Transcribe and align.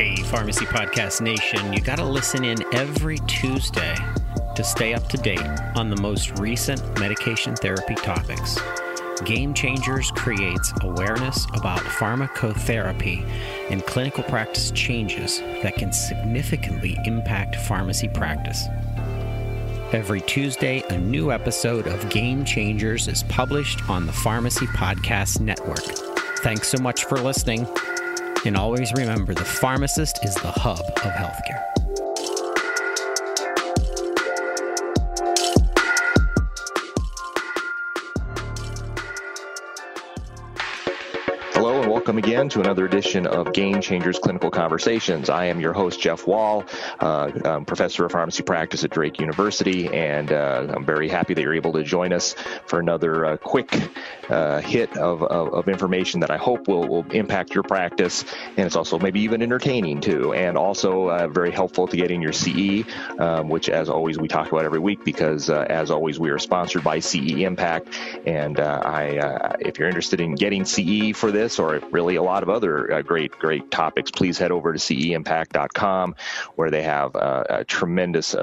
Hey, 0.00 0.16
Pharmacy 0.16 0.64
Podcast 0.64 1.20
Nation, 1.20 1.74
you 1.74 1.80
got 1.82 1.96
to 1.96 2.06
listen 2.06 2.42
in 2.42 2.56
every 2.74 3.18
Tuesday 3.26 3.94
to 4.56 4.64
stay 4.64 4.94
up 4.94 5.06
to 5.10 5.18
date 5.18 5.46
on 5.76 5.90
the 5.90 6.00
most 6.00 6.38
recent 6.38 6.98
medication 6.98 7.54
therapy 7.54 7.94
topics. 7.96 8.58
Game 9.26 9.52
Changers 9.52 10.10
creates 10.12 10.72
awareness 10.80 11.44
about 11.52 11.80
pharmacotherapy 11.80 13.28
and 13.68 13.84
clinical 13.84 14.24
practice 14.24 14.70
changes 14.70 15.40
that 15.62 15.74
can 15.74 15.92
significantly 15.92 16.96
impact 17.04 17.56
pharmacy 17.56 18.08
practice. 18.08 18.68
Every 19.92 20.22
Tuesday, 20.22 20.82
a 20.88 20.96
new 20.96 21.30
episode 21.30 21.86
of 21.86 22.08
Game 22.08 22.46
Changers 22.46 23.06
is 23.06 23.22
published 23.24 23.86
on 23.90 24.06
the 24.06 24.14
Pharmacy 24.14 24.66
Podcast 24.68 25.40
Network. 25.40 25.84
Thanks 26.38 26.68
so 26.68 26.78
much 26.78 27.04
for 27.04 27.18
listening. 27.18 27.66
And 28.46 28.56
always 28.56 28.92
remember 28.94 29.34
the 29.34 29.44
pharmacist 29.44 30.24
is 30.24 30.34
the 30.36 30.50
hub 30.50 30.80
of 30.80 31.12
healthcare. 31.12 31.79
Welcome 42.00 42.16
again 42.16 42.48
to 42.48 42.60
another 42.60 42.86
edition 42.86 43.26
of 43.26 43.52
Game 43.52 43.78
Changers 43.82 44.18
Clinical 44.18 44.50
Conversations. 44.50 45.28
I 45.28 45.44
am 45.44 45.60
your 45.60 45.74
host, 45.74 46.00
Jeff 46.00 46.26
Wall, 46.26 46.64
uh, 46.98 47.60
professor 47.66 48.06
of 48.06 48.12
pharmacy 48.12 48.42
practice 48.42 48.84
at 48.84 48.90
Drake 48.90 49.20
University, 49.20 49.86
and 49.88 50.32
uh, 50.32 50.66
I'm 50.70 50.86
very 50.86 51.10
happy 51.10 51.34
that 51.34 51.42
you're 51.42 51.52
able 51.52 51.74
to 51.74 51.82
join 51.82 52.14
us 52.14 52.34
for 52.64 52.80
another 52.80 53.26
uh, 53.26 53.36
quick 53.36 53.90
uh, 54.30 54.62
hit 54.62 54.96
of, 54.96 55.22
of, 55.22 55.52
of, 55.52 55.68
information 55.68 56.20
that 56.20 56.30
I 56.30 56.38
hope 56.38 56.68
will, 56.68 56.88
will 56.88 57.04
impact 57.10 57.52
your 57.52 57.64
practice, 57.64 58.24
and 58.56 58.60
it's 58.60 58.76
also 58.76 58.98
maybe 58.98 59.20
even 59.20 59.42
entertaining 59.42 60.00
too, 60.00 60.32
and 60.32 60.56
also 60.56 61.08
uh, 61.08 61.28
very 61.28 61.50
helpful 61.50 61.86
to 61.86 61.96
getting 61.98 62.22
your 62.22 62.32
CE, 62.32 62.82
um, 63.18 63.50
which 63.50 63.68
as 63.68 63.90
always 63.90 64.18
we 64.18 64.26
talk 64.26 64.50
about 64.50 64.64
every 64.64 64.78
week 64.78 65.04
because 65.04 65.50
uh, 65.50 65.66
as 65.68 65.90
always 65.90 66.18
we 66.18 66.30
are 66.30 66.38
sponsored 66.38 66.82
by 66.82 67.00
CE 67.00 67.42
Impact, 67.42 67.88
and 68.24 68.58
I, 68.58 69.56
if 69.60 69.78
you're 69.78 69.88
interested 69.88 70.22
in 70.22 70.34
getting 70.34 70.64
CE 70.64 71.14
for 71.14 71.30
this, 71.30 71.40
this 71.40 71.58
or 71.58 71.80
really 71.92 72.16
a 72.16 72.22
lot 72.22 72.42
of 72.42 72.48
other 72.48 72.92
uh, 72.92 73.02
great, 73.02 73.32
great 73.32 73.70
topics, 73.70 74.10
please 74.10 74.38
head 74.38 74.52
over 74.52 74.72
to 74.72 74.78
ceimpact.com 74.78 76.14
where 76.54 76.70
they 76.70 76.82
have 76.82 77.16
uh, 77.16 77.64
tremendous 77.66 78.34
uh, 78.34 78.38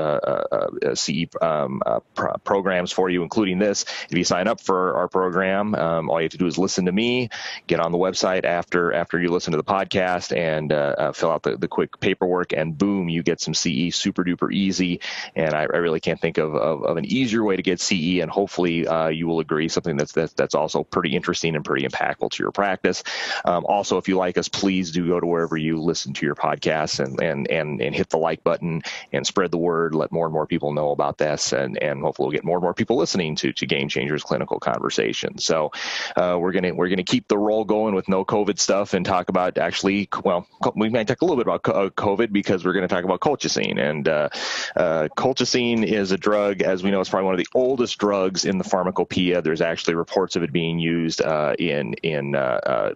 uh, 0.52 0.68
uh 0.86 0.96
CE 0.96 1.26
um, 1.42 1.82
pro- 2.16 2.38
programs 2.44 2.92
for 2.92 3.10
you, 3.10 3.24
including 3.24 3.60
this. 3.60 3.86
If 4.10 4.18
you 4.18 4.24
sign 4.24 4.48
up 4.48 4.62
for 4.62 4.96
our 4.96 5.08
program, 5.08 5.76
um, 5.76 6.10
all 6.10 6.20
you 6.20 6.26
have 6.26 6.32
to 6.32 6.38
do 6.38 6.48
is 6.48 6.58
listen 6.58 6.86
to 6.86 6.92
me, 6.92 7.30
get 7.68 7.80
on 7.80 7.92
the 7.92 7.98
website 7.98 8.46
after 8.46 8.94
after 8.94 9.20
you 9.20 9.30
listen 9.30 9.52
to 9.52 9.58
the 9.58 9.64
podcast, 9.64 10.36
and 10.36 11.16
fill 11.16 11.32
out 11.32 11.44
the, 11.44 11.58
the 11.58 11.68
quick 11.68 12.00
paperwork, 12.00 12.54
and 12.54 12.78
boom, 12.78 13.10
you 13.10 13.24
get 13.24 13.40
some 13.40 13.54
CE 13.54 13.96
super 13.96 14.24
duper 14.24 14.52
easy. 14.52 15.02
And 15.36 15.54
I, 15.54 15.62
I 15.62 15.78
really 15.78 16.00
can't 16.00 16.20
think 16.20 16.38
of, 16.38 16.56
of, 16.56 16.84
of, 16.84 16.98
an 16.98 17.06
easier 17.06 17.44
way 17.44 17.56
to 17.56 17.64
get 17.64 17.80
CE, 17.80 18.20
and 18.22 18.30
hopefully 18.30 18.88
you 19.12 19.28
will 19.28 19.40
agree 19.40 19.70
something 19.70 19.98
that's, 19.98 20.14
that's 20.14 20.56
also 20.56 20.84
pretty 20.84 21.16
interesting 21.16 21.56
and 21.56 21.64
pretty 21.64 21.88
impactful 21.88 22.32
to 22.32 22.44
your 22.44 22.52
practice. 22.52 23.04
Um, 23.46 23.66
also, 23.66 23.98
if 23.98 24.08
you 24.08 24.18
like 24.18 24.38
us, 24.38 24.48
please 24.48 24.92
do 24.92 25.08
go 25.08 25.20
to 25.20 25.26
wherever 25.26 25.58
you 25.58 25.82
listen 25.82 26.14
to 26.14 26.26
your 26.26 26.36
podcasts 26.36 27.04
and, 27.04 27.22
and, 27.22 27.50
and, 27.50 27.82
and 27.82 27.96
hit 27.96 28.10
the 28.10 28.18
like 28.18 28.44
button 28.44 28.82
and 29.12 29.26
spread 29.26 29.52
the 29.52 29.58
word. 29.58 29.96
Let 29.96 30.12
more 30.12 30.26
and 30.26 30.34
more 30.34 30.48
people 30.48 30.74
know 30.74 30.92
about 30.92 31.18
this, 31.18 31.54
and, 31.54 31.82
and 31.82 32.02
hopefully 32.02 32.28
we'll 32.28 32.34
get 32.34 32.44
more 32.44 32.58
and 32.58 32.64
more 32.64 32.74
people 32.74 32.98
listening 32.98 33.36
to, 33.38 33.54
to 33.54 33.66
Game 33.66 33.90
Changers 33.90 34.24
Clinical 34.24 34.60
Conversations. 34.60 35.46
So 35.46 35.72
uh, 36.16 36.38
we're 36.40 36.52
gonna 36.52 36.74
we're 36.74 36.90
gonna 36.90 37.04
keep 37.04 37.28
the 37.28 37.38
roll 37.38 37.66
going 37.66 37.96
with 37.96 38.08
no 38.08 38.26
COVID 38.26 38.60
stuff 38.60 38.94
and 38.94 39.06
talk 39.06 39.30
about 39.30 39.58
actually 39.58 40.10
well 40.24 40.48
we 40.76 40.90
might 40.90 41.08
talk 41.08 41.22
a 41.22 41.26
little 41.26 41.38
bit 41.38 41.48
about 41.48 41.68
uh, 41.68 41.90
COVID 41.90 42.32
because 42.32 42.66
we're 42.66 42.74
going 42.74 42.88
to 42.88 42.94
talk 42.94 43.04
about 43.04 43.20
colchicine 43.20 43.80
and 43.80 44.08
uh, 44.08 44.30
uh, 44.76 45.08
colchicine 45.16 45.86
is 45.86 46.12
a 46.12 46.18
drug 46.18 46.62
as 46.62 46.84
we 46.84 46.92
know 46.92 47.02
it's 47.02 47.10
probably 47.10 47.26
one 47.26 47.34
of 47.34 47.40
the 47.40 47.48
oldest 47.54 47.98
drugs 47.98 48.46
in 48.46 48.58
the 48.58 48.64
pharmacopoeia. 48.64 49.42
There's 49.42 49.62
actually 49.62 49.96
reports 49.96 50.36
of 50.36 50.44
it 50.44 50.52
being 50.52 50.80
used 50.80 51.22
uh, 51.22 51.56
in 51.58 51.94
in 51.96 52.36
uh, 52.36 52.90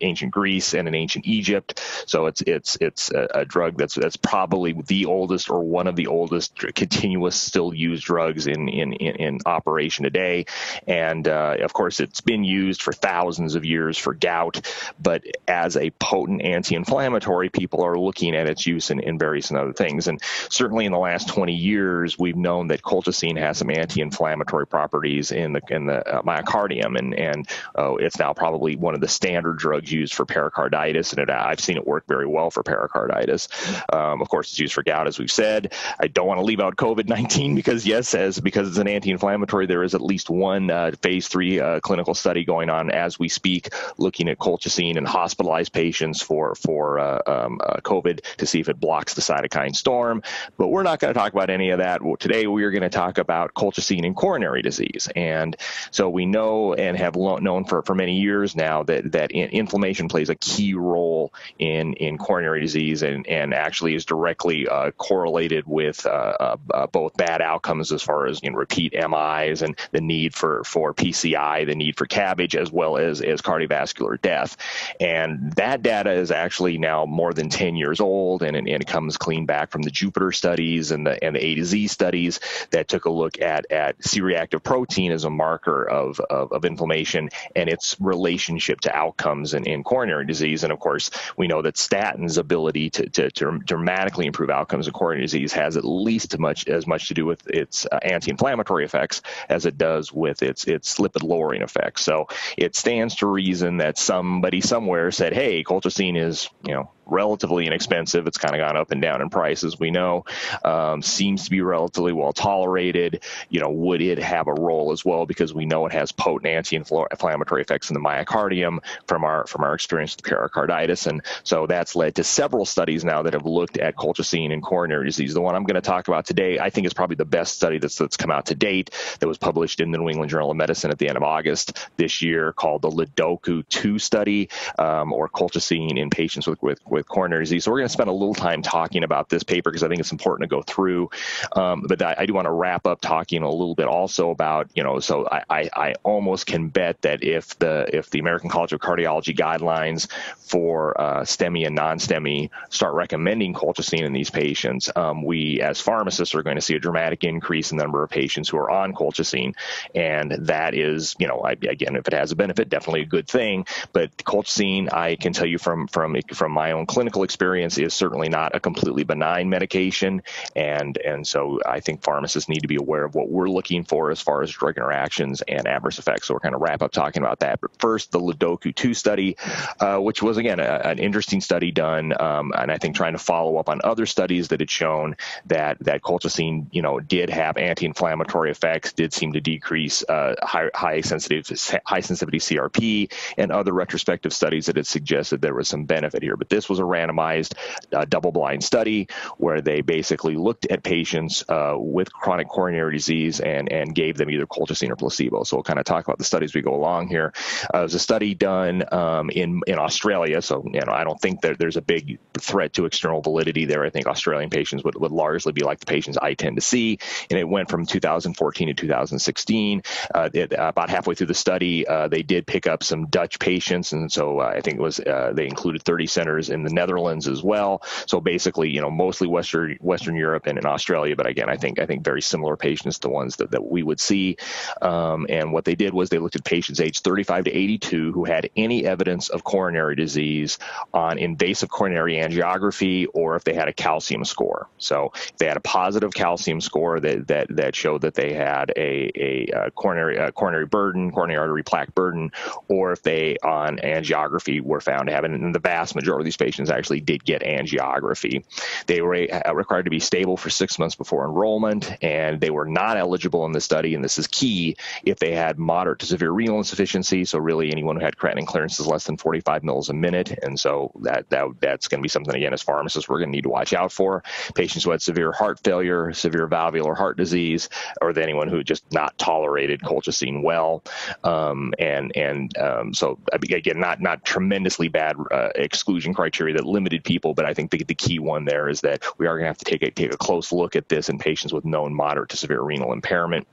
ancient 0.00 0.32
Greece 0.32 0.74
and 0.74 0.88
in 0.88 0.94
ancient 0.94 1.26
Egypt. 1.26 1.80
So 2.06 2.26
it's 2.26 2.42
it's 2.42 2.76
it's 2.80 3.10
a, 3.10 3.28
a, 3.34 3.44
drug 3.44 3.76
that's 3.76 3.94
that's 3.94 4.16
probably 4.16 4.72
the 4.72 5.06
oldest 5.06 5.50
or 5.50 5.62
one 5.62 5.86
of 5.86 5.96
the 5.96 6.06
oldest 6.06 6.56
continuous 6.74 7.36
still 7.36 7.72
used 7.74 8.04
drugs 8.04 8.46
in 8.46 8.68
in 8.68 8.92
in, 8.94 9.16
in 9.16 9.38
operation 9.46 10.04
today. 10.04 10.46
And 10.86 11.26
uh, 11.26 11.56
of 11.60 11.72
course, 11.72 12.00
it's 12.00 12.20
been 12.20 12.44
used 12.44 12.82
for 12.82 12.92
thousands 12.92 13.54
of 13.54 13.64
years 13.64 13.96
for 13.98 14.14
gout, 14.14 14.60
but 15.00 15.24
as 15.46 15.76
a 15.76 15.90
potent 15.90 16.42
anti-inflammatory, 16.42 17.48
people 17.48 17.82
are 17.82 17.98
looking 17.98 18.34
at 18.34 18.48
its 18.48 18.66
use 18.66 18.90
in, 18.90 19.00
in 19.00 19.18
various 19.18 19.50
and 19.50 19.58
other 19.58 19.72
things. 19.72 20.08
And 20.08 20.20
certainly 20.50 20.84
in 20.84 20.92
the 20.92 20.98
last 20.98 21.28
20 21.28 21.54
years, 21.54 22.18
we've 22.18 22.36
known 22.36 22.68
that 22.68 22.82
colchicine 22.82 23.38
has 23.38 23.58
some 23.58 23.70
anti-inflammatory 23.70 24.66
properties 24.66 25.32
in 25.32 25.52
the 25.52 25.60
in 25.70 25.86
the 25.86 26.06
uh, 26.06 26.22
myocardium, 26.22 26.98
and 26.98 27.14
and 27.14 27.48
uh, 27.76 27.94
it's 27.94 28.18
now 28.18 28.32
probably 28.32 28.76
one 28.76 28.94
of 28.94 29.00
the 29.00 29.08
standard 29.08 29.57
drugs 29.58 29.92
used 29.92 30.14
for 30.14 30.24
pericarditis, 30.24 31.12
and 31.12 31.20
it, 31.20 31.30
I've 31.30 31.60
seen 31.60 31.76
it 31.76 31.86
work 31.86 32.06
very 32.06 32.26
well 32.26 32.50
for 32.50 32.62
pericarditis. 32.62 33.48
Um, 33.92 34.22
of 34.22 34.28
course, 34.28 34.50
it's 34.50 34.58
used 34.58 34.74
for 34.74 34.82
gout, 34.82 35.06
as 35.06 35.18
we've 35.18 35.30
said. 35.30 35.74
I 36.00 36.06
don't 36.06 36.26
want 36.26 36.38
to 36.38 36.44
leave 36.44 36.60
out 36.60 36.76
COVID 36.76 37.08
19 37.08 37.54
because, 37.56 37.86
yes, 37.86 38.14
as 38.14 38.40
because 38.40 38.68
it's 38.68 38.78
an 38.78 38.88
anti 38.88 39.10
inflammatory, 39.10 39.66
there 39.66 39.82
is 39.82 39.94
at 39.94 40.00
least 40.00 40.30
one 40.30 40.70
uh, 40.70 40.92
phase 41.02 41.28
three 41.28 41.60
uh, 41.60 41.80
clinical 41.80 42.14
study 42.14 42.44
going 42.44 42.70
on 42.70 42.90
as 42.90 43.18
we 43.18 43.28
speak, 43.28 43.70
looking 43.98 44.28
at 44.28 44.38
colchicine 44.38 44.96
in 44.96 45.04
hospitalized 45.04 45.72
patients 45.72 46.22
for, 46.22 46.54
for 46.54 46.98
uh, 46.98 47.20
um, 47.26 47.60
uh, 47.64 47.80
COVID 47.80 48.20
to 48.36 48.46
see 48.46 48.60
if 48.60 48.68
it 48.68 48.80
blocks 48.80 49.14
the 49.14 49.20
cytokine 49.20 49.74
storm. 49.74 50.22
But 50.56 50.68
we're 50.68 50.82
not 50.82 51.00
going 51.00 51.12
to 51.12 51.18
talk 51.18 51.32
about 51.32 51.50
any 51.50 51.70
of 51.70 51.78
that. 51.78 52.00
Today, 52.18 52.46
we 52.46 52.64
are 52.64 52.70
going 52.70 52.82
to 52.82 52.88
talk 52.88 53.18
about 53.18 53.54
colchicine 53.54 54.04
in 54.04 54.14
coronary 54.14 54.62
disease. 54.62 55.08
And 55.14 55.56
so 55.90 56.08
we 56.08 56.26
know 56.26 56.74
and 56.74 56.96
have 56.96 57.16
known 57.16 57.64
for, 57.64 57.82
for 57.82 57.94
many 57.94 58.20
years 58.20 58.56
now 58.56 58.82
that 58.84 59.12
that 59.12 59.30
inflammation 59.48 60.08
plays 60.08 60.28
a 60.28 60.34
key 60.34 60.74
role 60.74 61.32
in 61.58 61.94
in 61.94 62.18
coronary 62.18 62.60
disease 62.60 63.02
and 63.02 63.26
and 63.26 63.54
actually 63.54 63.94
is 63.94 64.04
directly 64.04 64.68
uh, 64.68 64.90
correlated 64.92 65.64
with 65.66 66.04
uh, 66.06 66.08
uh, 66.08 66.56
uh 66.72 66.86
both 66.88 67.16
bad 67.16 67.40
outcomes 67.40 67.92
as 67.92 68.02
far 68.02 68.26
as 68.26 68.40
repeat 68.58 68.92
MIs 68.92 69.62
and 69.62 69.78
the 69.92 70.00
need 70.00 70.34
for 70.34 70.62
for 70.64 70.92
PCI, 70.92 71.66
the 71.66 71.74
need 71.74 71.96
for 71.96 72.06
CABG, 72.06 72.56
as 72.56 72.70
well 72.70 72.98
as 72.98 73.20
as 73.22 73.40
cardiovascular 73.40 74.20
death. 74.20 74.56
And 75.00 75.52
that 75.54 75.82
data 75.82 76.12
is 76.12 76.30
actually 76.30 76.76
now 76.78 77.06
more 77.06 77.32
than 77.32 77.48
10 77.48 77.76
years 77.76 78.00
old, 78.00 78.42
and, 78.42 78.56
and 78.56 78.68
it 78.68 78.86
comes 78.86 79.16
clean 79.16 79.46
back 79.46 79.70
from 79.70 79.82
the 79.82 79.90
Jupiter 79.90 80.32
studies 80.32 80.90
and 80.90 81.06
the 81.06 81.22
and 81.22 81.36
the 81.36 81.44
A 81.44 81.54
to 81.54 81.64
Z 81.64 81.86
studies 81.86 82.40
that 82.70 82.88
took 82.88 83.04
a 83.04 83.10
look 83.10 83.40
at 83.40 83.70
at 83.70 84.04
C-reactive 84.04 84.62
protein 84.62 85.12
as 85.12 85.24
a 85.24 85.30
marker 85.30 85.88
of, 85.88 86.20
of, 86.20 86.52
of 86.52 86.64
inflammation 86.64 87.30
and 87.54 87.68
its 87.68 87.96
relationship 88.00 88.80
to 88.82 88.94
outcomes 88.94 89.37
in, 89.54 89.66
in 89.66 89.82
coronary 89.82 90.26
disease. 90.26 90.64
And 90.64 90.72
of 90.72 90.78
course, 90.80 91.10
we 91.36 91.46
know 91.46 91.62
that 91.62 91.74
statins' 91.74 92.38
ability 92.38 92.90
to, 92.90 93.08
to, 93.10 93.30
to 93.30 93.58
dramatically 93.58 94.26
improve 94.26 94.50
outcomes 94.50 94.86
in 94.86 94.92
coronary 94.92 95.24
disease 95.24 95.52
has 95.52 95.76
at 95.76 95.84
least 95.84 96.34
as 96.34 96.40
much 96.40 96.66
as 96.68 96.86
much 96.86 97.08
to 97.08 97.14
do 97.14 97.24
with 97.24 97.46
its 97.48 97.86
uh, 97.86 97.98
anti-inflammatory 98.02 98.84
effects 98.84 99.22
as 99.48 99.66
it 99.66 99.78
does 99.78 100.12
with 100.12 100.42
its 100.42 100.64
its 100.64 100.98
lipid 100.98 101.22
lowering 101.22 101.62
effects. 101.62 102.02
So 102.02 102.28
it 102.56 102.76
stands 102.76 103.16
to 103.16 103.26
reason 103.26 103.78
that 103.78 103.98
somebody 103.98 104.60
somewhere 104.60 105.10
said, 105.10 105.32
"Hey, 105.32 105.64
colchicine 105.64 106.16
is 106.16 106.48
you 106.64 106.74
know 106.74 106.90
relatively 107.08 107.66
inexpensive. 107.66 108.26
It's 108.26 108.38
kind 108.38 108.54
of 108.54 108.60
gone 108.60 108.76
up 108.76 108.90
and 108.90 109.02
down 109.02 109.22
in 109.22 109.30
price, 109.30 109.64
as 109.64 109.78
we 109.78 109.90
know. 109.90 110.24
Um, 110.64 111.02
seems 111.02 111.44
to 111.44 111.50
be 111.50 111.60
relatively 111.60 112.12
well 112.12 112.32
tolerated. 112.32 113.24
You 113.48 113.60
know, 113.60 113.70
would 113.70 114.00
it 114.00 114.18
have 114.18 114.46
a 114.46 114.54
role 114.54 114.92
as 114.92 115.04
well? 115.04 115.26
Because 115.26 115.52
we 115.54 115.66
know 115.66 115.86
it 115.86 115.92
has 115.92 116.12
potent 116.12 116.46
anti-inflammatory 116.46 117.62
effects 117.62 117.90
in 117.90 117.94
the 117.94 118.00
myocardium 118.00 118.78
from 119.06 119.24
our 119.24 119.46
from 119.46 119.64
our 119.64 119.74
experience 119.74 120.16
with 120.16 120.24
pericarditis, 120.24 121.06
and 121.06 121.22
so 121.44 121.66
that's 121.66 121.96
led 121.96 122.14
to 122.16 122.24
several 122.24 122.64
studies 122.64 123.04
now 123.04 123.22
that 123.22 123.32
have 123.32 123.46
looked 123.46 123.78
at 123.78 123.96
colchicine 123.96 124.52
in 124.52 124.60
coronary 124.60 125.06
disease. 125.06 125.34
The 125.34 125.40
one 125.40 125.54
I'm 125.54 125.64
going 125.64 125.74
to 125.74 125.80
talk 125.80 126.08
about 126.08 126.26
today, 126.26 126.58
I 126.58 126.70
think, 126.70 126.86
is 126.86 126.94
probably 126.94 127.16
the 127.16 127.24
best 127.24 127.54
study 127.54 127.78
that's 127.78 127.96
that's 127.96 128.16
come 128.16 128.30
out 128.30 128.46
to 128.46 128.54
date. 128.54 128.90
That 129.20 129.28
was 129.28 129.38
published 129.38 129.80
in 129.80 129.90
the 129.90 129.98
New 129.98 130.08
England 130.08 130.30
Journal 130.30 130.50
of 130.50 130.56
Medicine 130.56 130.90
at 130.90 130.98
the 130.98 131.08
end 131.08 131.16
of 131.16 131.22
August 131.22 131.76
this 131.96 132.22
year, 132.22 132.52
called 132.52 132.82
the 132.82 132.90
LoDoCo 132.90 133.66
2 133.68 133.98
study, 133.98 134.48
um, 134.78 135.12
or 135.12 135.28
colchicine 135.28 135.98
in 135.98 136.10
patients 136.10 136.46
with 136.46 136.62
with, 136.62 136.80
with 136.86 136.97
with 136.98 137.08
coronary 137.08 137.44
disease. 137.44 137.64
So 137.64 137.70
we're 137.70 137.78
going 137.78 137.88
to 137.88 137.92
spend 137.92 138.10
a 138.10 138.12
little 138.12 138.34
time 138.34 138.60
talking 138.60 139.04
about 139.04 139.28
this 139.28 139.42
paper 139.42 139.70
because 139.70 139.82
I 139.82 139.88
think 139.88 140.00
it's 140.00 140.12
important 140.12 140.50
to 140.50 140.54
go 140.54 140.62
through. 140.62 141.10
Um, 141.52 141.84
but 141.88 142.02
I, 142.02 142.16
I, 142.18 142.26
do 142.26 142.34
want 142.34 142.46
to 142.46 142.52
wrap 142.52 142.86
up 142.86 143.00
talking 143.00 143.42
a 143.42 143.50
little 143.50 143.74
bit 143.74 143.86
also 143.86 144.30
about, 144.30 144.68
you 144.74 144.82
know, 144.82 144.98
so 144.98 145.26
I, 145.30 145.42
I, 145.48 145.70
I, 145.74 145.94
almost 146.02 146.46
can 146.46 146.68
bet 146.68 147.00
that 147.02 147.22
if 147.24 147.58
the 147.58 147.88
if 147.96 148.10
the 148.10 148.18
American 148.18 148.50
College 148.50 148.72
of 148.72 148.80
Cardiology 148.80 149.36
guidelines 149.36 150.10
for 150.36 151.00
uh, 151.00 151.20
STEMI 151.20 151.66
and 151.66 151.74
non-STEMI 151.74 152.50
start 152.70 152.94
recommending 152.94 153.54
colchicine 153.54 154.02
in 154.02 154.12
these 154.12 154.30
patients, 154.30 154.90
um, 154.96 155.22
we 155.22 155.60
as 155.60 155.80
pharmacists 155.80 156.34
are 156.34 156.42
going 156.42 156.56
to 156.56 156.62
see 156.62 156.74
a 156.74 156.78
dramatic 156.78 157.24
increase 157.24 157.70
in 157.70 157.78
the 157.78 157.84
number 157.84 158.02
of 158.02 158.10
patients 158.10 158.48
who 158.48 158.58
are 158.58 158.70
on 158.70 158.92
colchicine, 158.92 159.54
and 159.94 160.32
that 160.32 160.74
is, 160.74 161.14
you 161.18 161.28
know, 161.28 161.40
I, 161.40 161.52
again, 161.52 161.96
if 161.96 162.06
it 162.08 162.12
has 162.12 162.32
a 162.32 162.36
benefit, 162.36 162.68
definitely 162.68 163.02
a 163.02 163.06
good 163.06 163.28
thing. 163.28 163.66
But 163.92 164.16
colchicine, 164.18 164.92
I 164.92 165.16
can 165.16 165.32
tell 165.32 165.46
you 165.46 165.58
from 165.58 165.86
from 165.86 166.16
from 166.34 166.52
my 166.52 166.72
own 166.72 166.86
clinical 166.88 167.22
experience, 167.22 167.78
is 167.78 167.94
certainly 167.94 168.28
not 168.28 168.56
a 168.56 168.60
completely 168.60 169.04
benign 169.04 169.48
medication, 169.48 170.22
and 170.56 170.98
and 170.98 171.26
so 171.26 171.60
I 171.64 171.80
think 171.80 172.02
pharmacists 172.02 172.48
need 172.48 172.60
to 172.60 172.68
be 172.68 172.76
aware 172.76 173.04
of 173.04 173.14
what 173.14 173.30
we're 173.30 173.48
looking 173.48 173.84
for 173.84 174.10
as 174.10 174.20
far 174.20 174.42
as 174.42 174.50
drug 174.50 174.76
interactions 174.76 175.42
and 175.46 175.68
adverse 175.68 175.98
effects. 175.98 176.26
So 176.26 176.34
we're 176.34 176.40
kind 176.40 176.54
of 176.54 176.60
wrap 176.60 176.82
up 176.82 176.90
talking 176.90 177.22
about 177.22 177.40
that. 177.40 177.60
But 177.60 177.70
first, 177.78 178.10
the 178.10 178.18
LoDoCo 178.18 178.74
2 178.74 178.94
study, 178.94 179.36
uh, 179.78 179.98
which 179.98 180.22
was 180.22 180.36
again 180.38 180.58
a, 180.58 180.80
an 180.84 180.98
interesting 180.98 181.40
study 181.40 181.70
done, 181.70 182.20
um, 182.20 182.52
and 182.56 182.72
I 182.72 182.78
think 182.78 182.96
trying 182.96 183.12
to 183.12 183.18
follow 183.18 183.58
up 183.58 183.68
on 183.68 183.80
other 183.84 184.06
studies 184.06 184.48
that 184.48 184.60
had 184.60 184.70
shown 184.70 185.16
that 185.46 185.78
that 185.80 186.02
colchicine, 186.02 186.66
you 186.72 186.82
know, 186.82 186.98
did 187.00 187.30
have 187.30 187.56
anti-inflammatory 187.56 188.50
effects, 188.50 188.92
did 188.92 189.12
seem 189.12 189.32
to 189.34 189.40
decrease 189.40 190.02
uh, 190.08 190.34
high, 190.42 190.70
high 190.74 191.00
sensitivity 191.02 191.54
high 191.84 192.00
sensitivity 192.00 192.38
CRP, 192.38 193.12
and 193.36 193.52
other 193.52 193.72
retrospective 193.72 194.32
studies 194.32 194.66
that 194.66 194.76
had 194.76 194.86
suggested 194.86 195.40
there 195.40 195.54
was 195.54 195.68
some 195.68 195.84
benefit 195.84 196.22
here. 196.22 196.36
But 196.36 196.48
this 196.48 196.68
was 196.68 196.77
a 196.78 196.82
randomized 196.82 197.54
uh, 197.92 198.04
double-blind 198.04 198.62
study 198.62 199.08
where 199.36 199.60
they 199.60 199.80
basically 199.80 200.36
looked 200.36 200.66
at 200.66 200.82
patients 200.82 201.44
uh, 201.48 201.74
with 201.76 202.12
chronic 202.12 202.48
coronary 202.48 202.92
disease 202.92 203.40
and 203.40 203.70
and 203.70 203.94
gave 203.94 204.16
them 204.16 204.30
either 204.30 204.46
colchicine 204.46 204.90
or 204.90 204.96
placebo. 204.96 205.44
So 205.44 205.56
we'll 205.56 205.64
kind 205.64 205.78
of 205.78 205.84
talk 205.84 206.04
about 206.04 206.18
the 206.18 206.24
studies 206.24 206.54
we 206.54 206.62
go 206.62 206.74
along 206.74 207.08
here. 207.08 207.32
Uh, 207.72 207.80
was 207.88 207.94
a 207.94 207.98
study 207.98 208.34
done 208.34 208.84
um, 208.92 209.30
in 209.30 209.62
in 209.66 209.78
Australia, 209.78 210.42
so 210.42 210.62
you 210.72 210.80
know 210.80 210.92
I 210.92 211.04
don't 211.04 211.20
think 211.20 211.40
that 211.40 211.58
there's 211.58 211.76
a 211.76 211.82
big 211.82 212.18
threat 212.38 212.74
to 212.74 212.84
external 212.84 213.22
validity 213.22 213.64
there. 213.64 213.84
I 213.84 213.90
think 213.90 214.06
Australian 214.06 214.50
patients 214.50 214.84
would, 214.84 214.94
would 214.96 215.10
largely 215.10 215.52
be 215.52 215.62
like 215.62 215.80
the 215.80 215.86
patients 215.86 216.18
I 216.18 216.34
tend 216.34 216.56
to 216.56 216.60
see, 216.60 216.98
and 217.30 217.38
it 217.38 217.48
went 217.48 217.70
from 217.70 217.86
2014 217.86 218.68
to 218.68 218.74
2016. 218.74 219.82
Uh, 220.14 220.28
it, 220.34 220.52
about 220.52 220.90
halfway 220.90 221.14
through 221.14 221.28
the 221.28 221.34
study, 221.34 221.86
uh, 221.86 222.08
they 222.08 222.22
did 222.22 222.46
pick 222.46 222.66
up 222.66 222.82
some 222.82 223.06
Dutch 223.06 223.38
patients, 223.38 223.92
and 223.92 224.12
so 224.12 224.40
uh, 224.40 224.52
I 224.54 224.60
think 224.60 224.78
it 224.78 224.82
was 224.82 225.00
uh, 225.00 225.32
they 225.34 225.46
included 225.46 225.82
30 225.82 226.06
centers 226.06 226.50
in 226.50 226.64
the 226.68 226.74
Netherlands 226.74 227.26
as 227.28 227.42
well. 227.42 227.82
So 228.06 228.20
basically, 228.20 228.70
you 228.70 228.80
know, 228.80 228.90
mostly 228.90 229.26
Western 229.26 229.76
Western 229.80 230.16
Europe 230.16 230.46
and 230.46 230.58
in 230.58 230.66
Australia, 230.66 231.16
but 231.16 231.26
again, 231.26 231.48
I 231.48 231.56
think 231.56 231.78
I 231.78 231.86
think 231.86 232.04
very 232.04 232.22
similar 232.22 232.56
patients 232.56 232.98
to 233.00 233.08
ones 233.08 233.36
that, 233.36 233.50
that 233.52 233.64
we 233.64 233.82
would 233.82 234.00
see. 234.00 234.36
Um, 234.82 235.26
and 235.28 235.52
what 235.52 235.64
they 235.64 235.74
did 235.74 235.94
was 235.94 236.10
they 236.10 236.18
looked 236.18 236.36
at 236.36 236.44
patients 236.44 236.80
aged 236.80 237.04
35 237.04 237.44
to 237.44 237.50
82 237.50 238.12
who 238.12 238.24
had 238.24 238.50
any 238.56 238.86
evidence 238.86 239.28
of 239.28 239.44
coronary 239.44 239.96
disease 239.96 240.58
on 240.92 241.18
invasive 241.18 241.70
coronary 241.70 242.14
angiography 242.14 243.06
or 243.14 243.36
if 243.36 243.44
they 243.44 243.54
had 243.54 243.68
a 243.68 243.72
calcium 243.72 244.24
score. 244.24 244.68
So 244.78 245.12
if 245.14 245.36
they 245.38 245.46
had 245.46 245.56
a 245.56 245.60
positive 245.60 246.12
calcium 246.12 246.60
score 246.60 247.00
that 247.00 247.28
that, 247.28 247.46
that 247.56 247.74
showed 247.74 248.02
that 248.02 248.14
they 248.14 248.32
had 248.32 248.72
a, 248.76 249.10
a, 249.14 249.46
a 249.66 249.70
coronary 249.70 250.16
a 250.16 250.32
coronary 250.32 250.66
burden, 250.66 251.10
coronary 251.10 251.38
artery 251.38 251.62
plaque 251.62 251.94
burden, 251.94 252.32
or 252.68 252.92
if 252.92 253.02
they 253.02 253.36
on 253.42 253.78
angiography 253.78 254.60
were 254.60 254.80
found 254.80 255.08
to 255.08 255.14
have. 255.14 255.24
And 255.24 255.54
the 255.54 255.58
vast 255.60 255.94
majority 255.94 256.22
of 256.22 256.24
these 256.24 256.36
patients 256.36 256.47
actually 256.70 257.00
did 257.00 257.24
get 257.24 257.42
angiography. 257.42 258.44
They 258.86 259.00
were 259.00 259.14
uh, 259.14 259.54
required 259.54 259.84
to 259.84 259.90
be 259.90 260.00
stable 260.00 260.36
for 260.36 260.50
six 260.50 260.78
months 260.78 260.94
before 260.94 261.24
enrollment, 261.24 261.92
and 262.02 262.40
they 262.40 262.50
were 262.50 262.66
not 262.66 262.96
eligible 262.96 263.44
in 263.46 263.52
the 263.52 263.60
study. 263.60 263.94
And 263.94 264.04
this 264.04 264.18
is 264.18 264.26
key 264.26 264.76
if 265.04 265.18
they 265.18 265.32
had 265.32 265.58
moderate 265.58 266.00
to 266.00 266.06
severe 266.06 266.30
renal 266.30 266.58
insufficiency. 266.58 267.24
So 267.24 267.38
really, 267.38 267.70
anyone 267.70 267.96
who 267.96 268.04
had 268.04 268.16
creatinine 268.16 268.46
clearance 268.46 268.78
is 268.80 268.86
less 268.86 269.04
than 269.04 269.16
45 269.16 269.64
mils 269.64 269.88
a 269.88 269.94
minute, 269.94 270.38
and 270.42 270.58
so 270.58 270.92
that 271.02 271.28
that 271.30 271.46
that's 271.60 271.88
going 271.88 272.00
to 272.00 272.02
be 272.02 272.08
something 272.08 272.34
again 272.34 272.52
as 272.52 272.62
pharmacists 272.62 273.08
we're 273.08 273.18
going 273.18 273.30
to 273.30 273.36
need 273.36 273.42
to 273.42 273.48
watch 273.48 273.72
out 273.72 273.92
for. 273.92 274.22
Patients 274.54 274.84
who 274.84 274.90
had 274.90 275.02
severe 275.02 275.32
heart 275.32 275.60
failure, 275.62 276.12
severe 276.12 276.46
valvular 276.46 276.94
heart 276.94 277.16
disease, 277.16 277.68
or 278.00 278.18
anyone 278.18 278.48
who 278.48 278.62
just 278.62 278.90
not 278.92 279.16
tolerated 279.18 279.80
colchicine 279.80 280.42
well, 280.42 280.82
um, 281.24 281.74
and 281.78 282.12
and 282.16 282.56
um, 282.58 282.94
so 282.94 283.18
again, 283.32 283.80
not 283.80 284.00
not 284.00 284.24
tremendously 284.24 284.88
bad 284.88 285.16
uh, 285.30 285.48
exclusion 285.54 286.14
criteria 286.14 286.37
that 286.46 286.64
limited 286.64 287.04
people, 287.04 287.34
but 287.34 287.44
I 287.44 287.54
think 287.54 287.70
the, 287.70 287.84
the 287.84 287.94
key 287.94 288.18
one 288.18 288.44
there 288.44 288.68
is 288.68 288.80
that 288.82 289.04
we 289.18 289.26
are 289.26 289.34
going 289.34 289.44
to 289.44 289.48
have 289.48 289.58
to 289.58 289.64
take 289.64 289.82
a, 289.82 289.90
take 289.90 290.12
a 290.12 290.16
close 290.16 290.52
look 290.52 290.76
at 290.76 290.88
this 290.88 291.08
in 291.08 291.18
patients 291.18 291.52
with 291.52 291.64
known 291.64 291.94
moderate 291.94 292.30
to 292.30 292.36
severe 292.36 292.62
renal 292.62 292.92
impairment. 292.92 293.46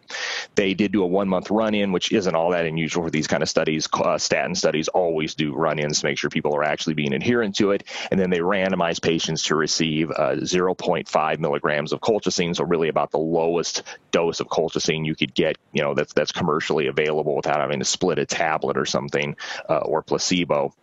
They 0.56 0.74
did 0.74 0.92
do 0.92 1.04
a 1.04 1.08
one 1.08 1.28
month 1.28 1.50
run 1.50 1.74
in, 1.74 1.92
which 1.92 2.12
isn't 2.12 2.36
all 2.36 2.52
that 2.52 2.66
unusual 2.66 3.04
for 3.04 3.10
these 3.10 3.28
kind 3.28 3.44
of 3.44 3.50
studies. 3.50 3.88
Uh, 3.94 4.18
statin 4.18 4.56
studies 4.56 4.88
always 4.88 5.36
do 5.36 5.54
run 5.54 5.80
ins 5.80 6.00
to 6.00 6.06
make 6.06 6.18
sure 6.18 6.30
people 6.30 6.56
are 6.56 6.64
actually 6.64 6.94
being 6.94 7.14
adherent 7.14 7.56
to 7.56 7.72
it. 7.72 7.84
And 8.12 8.20
then 8.20 8.30
they 8.30 8.40
randomized 8.40 9.02
patients 9.02 9.44
to 9.44 9.56
receive 9.56 10.12
uh, 10.12 10.36
0.5 10.36 11.40
milligrams 11.40 11.94
of 11.94 12.02
colchicine, 12.02 12.56
so 12.56 12.64
really 12.64 12.90
about 12.90 13.12
the 13.12 13.18
lowest 13.18 13.84
dose 14.12 14.40
of 14.40 14.48
colchicine 14.48 15.06
you 15.06 15.16
could 15.16 15.34
get, 15.34 15.58
you 15.74 15.82
know, 15.82 15.94
that's 15.94 16.14
that's 16.14 16.32
commercially 16.32 16.88
available 16.88 17.36
without 17.36 17.60
having 17.60 17.80
to 17.80 17.86
split 17.86 18.20
a 18.20 18.26
tablet 18.26 18.78
or 18.78 18.86
something 18.86 19.36
uh, 19.70 19.78
or 19.78 20.02
placebo 20.02 20.74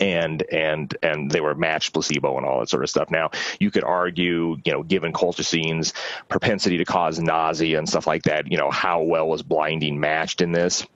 and 0.00 0.42
and 0.50 0.96
and 1.02 1.30
they 1.30 1.40
were 1.40 1.54
matched 1.54 1.92
placebo 1.92 2.36
and 2.36 2.46
all 2.46 2.60
that 2.60 2.68
sort 2.68 2.82
of 2.82 2.90
stuff. 2.90 3.10
Now 3.10 3.30
you 3.60 3.70
could 3.70 3.84
argue, 3.84 4.56
you 4.64 4.72
know, 4.72 4.82
given 4.82 5.12
colchicine's 5.12 5.92
propensity 6.28 6.78
to 6.78 6.84
cause 6.84 7.18
nausea 7.18 7.78
and 7.78 7.88
stuff 7.88 8.06
like 8.06 8.24
that, 8.24 8.50
you 8.50 8.58
know, 8.58 8.70
how 8.70 9.02
well 9.02 9.28
was 9.28 9.42
blinding 9.42 10.00
matched 10.00 10.40
in 10.40 10.52
this? 10.52 10.86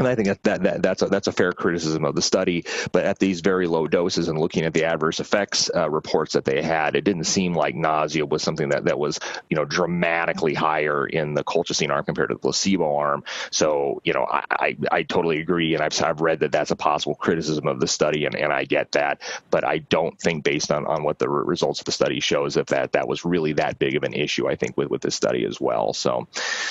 And 0.00 0.08
I 0.08 0.14
think 0.14 0.28
that, 0.28 0.42
that, 0.44 0.62
that, 0.62 0.82
that's 0.82 1.02
a 1.02 1.06
that's 1.06 1.26
a 1.26 1.32
fair 1.32 1.52
criticism 1.52 2.06
of 2.06 2.14
the 2.14 2.22
study. 2.22 2.64
But 2.90 3.04
at 3.04 3.18
these 3.18 3.40
very 3.40 3.66
low 3.66 3.86
doses 3.86 4.28
and 4.28 4.38
looking 4.38 4.64
at 4.64 4.72
the 4.72 4.84
adverse 4.84 5.20
effects 5.20 5.70
uh, 5.74 5.90
reports 5.90 6.32
that 6.32 6.46
they 6.46 6.62
had, 6.62 6.96
it 6.96 7.04
didn't 7.04 7.24
seem 7.24 7.54
like 7.54 7.74
nausea 7.74 8.24
was 8.24 8.42
something 8.42 8.70
that, 8.70 8.86
that 8.86 8.98
was 8.98 9.20
you 9.50 9.56
know 9.56 9.66
dramatically 9.66 10.54
higher 10.54 11.06
in 11.06 11.34
the 11.34 11.44
colchicine 11.44 11.90
arm 11.90 12.04
compared 12.06 12.30
to 12.30 12.34
the 12.34 12.40
placebo 12.40 12.96
arm. 12.96 13.24
So 13.50 14.00
you 14.02 14.14
know 14.14 14.24
I, 14.24 14.44
I, 14.50 14.76
I 14.90 15.02
totally 15.02 15.40
agree, 15.40 15.74
and 15.74 15.82
I've 15.82 16.02
I've 16.02 16.22
read 16.22 16.40
that 16.40 16.52
that's 16.52 16.70
a 16.70 16.76
possible 16.76 17.14
criticism 17.14 17.66
of 17.66 17.78
the 17.78 17.86
study, 17.86 18.24
and, 18.24 18.34
and 18.34 18.54
I 18.54 18.64
get 18.64 18.92
that. 18.92 19.20
But 19.50 19.66
I 19.66 19.78
don't 19.78 20.18
think 20.18 20.44
based 20.44 20.72
on, 20.72 20.86
on 20.86 21.02
what 21.02 21.18
the 21.18 21.28
results 21.28 21.80
of 21.80 21.84
the 21.84 21.92
study 21.92 22.20
shows 22.20 22.56
if 22.56 22.68
that 22.68 22.92
that 22.92 23.06
was 23.06 23.26
really 23.26 23.52
that 23.54 23.78
big 23.78 23.96
of 23.96 24.02
an 24.04 24.14
issue. 24.14 24.48
I 24.48 24.56
think 24.56 24.78
with 24.78 24.88
with 24.88 25.02
this 25.02 25.14
study 25.14 25.44
as 25.44 25.60
well. 25.60 25.92
So 25.92 26.26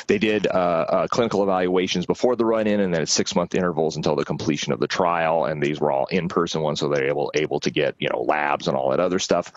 they 0.08 0.18
did 0.18 0.48
uh, 0.48 0.50
uh, 0.50 1.08
clinical 1.08 1.44
evaluations 1.44 2.08
before 2.08 2.36
the 2.36 2.46
run 2.46 2.66
in, 2.66 2.80
and 2.80 2.92
then 2.92 3.04
it's 3.04 3.19
six 3.19 3.36
month 3.36 3.54
intervals 3.54 3.98
until 3.98 4.16
the 4.16 4.24
completion 4.24 4.71
of 4.71 4.80
the 4.80 4.88
trial, 4.88 5.44
and 5.44 5.62
these 5.62 5.77
were 5.77 5.92
all 5.92 6.06
in 6.06 6.30
person 6.30 6.62
ones, 6.62 6.80
so 6.80 6.88
they're 6.88 7.10
able 7.10 7.30
able 7.33 7.60
to 7.60 7.69
get 7.69 7.95
you 8.00 8.07
know 8.07 8.21
labs 8.21 8.69
and 8.69 8.77
all 8.77 8.92
that 8.92 9.01
other 9.01 9.19
stuff. 9.19 9.51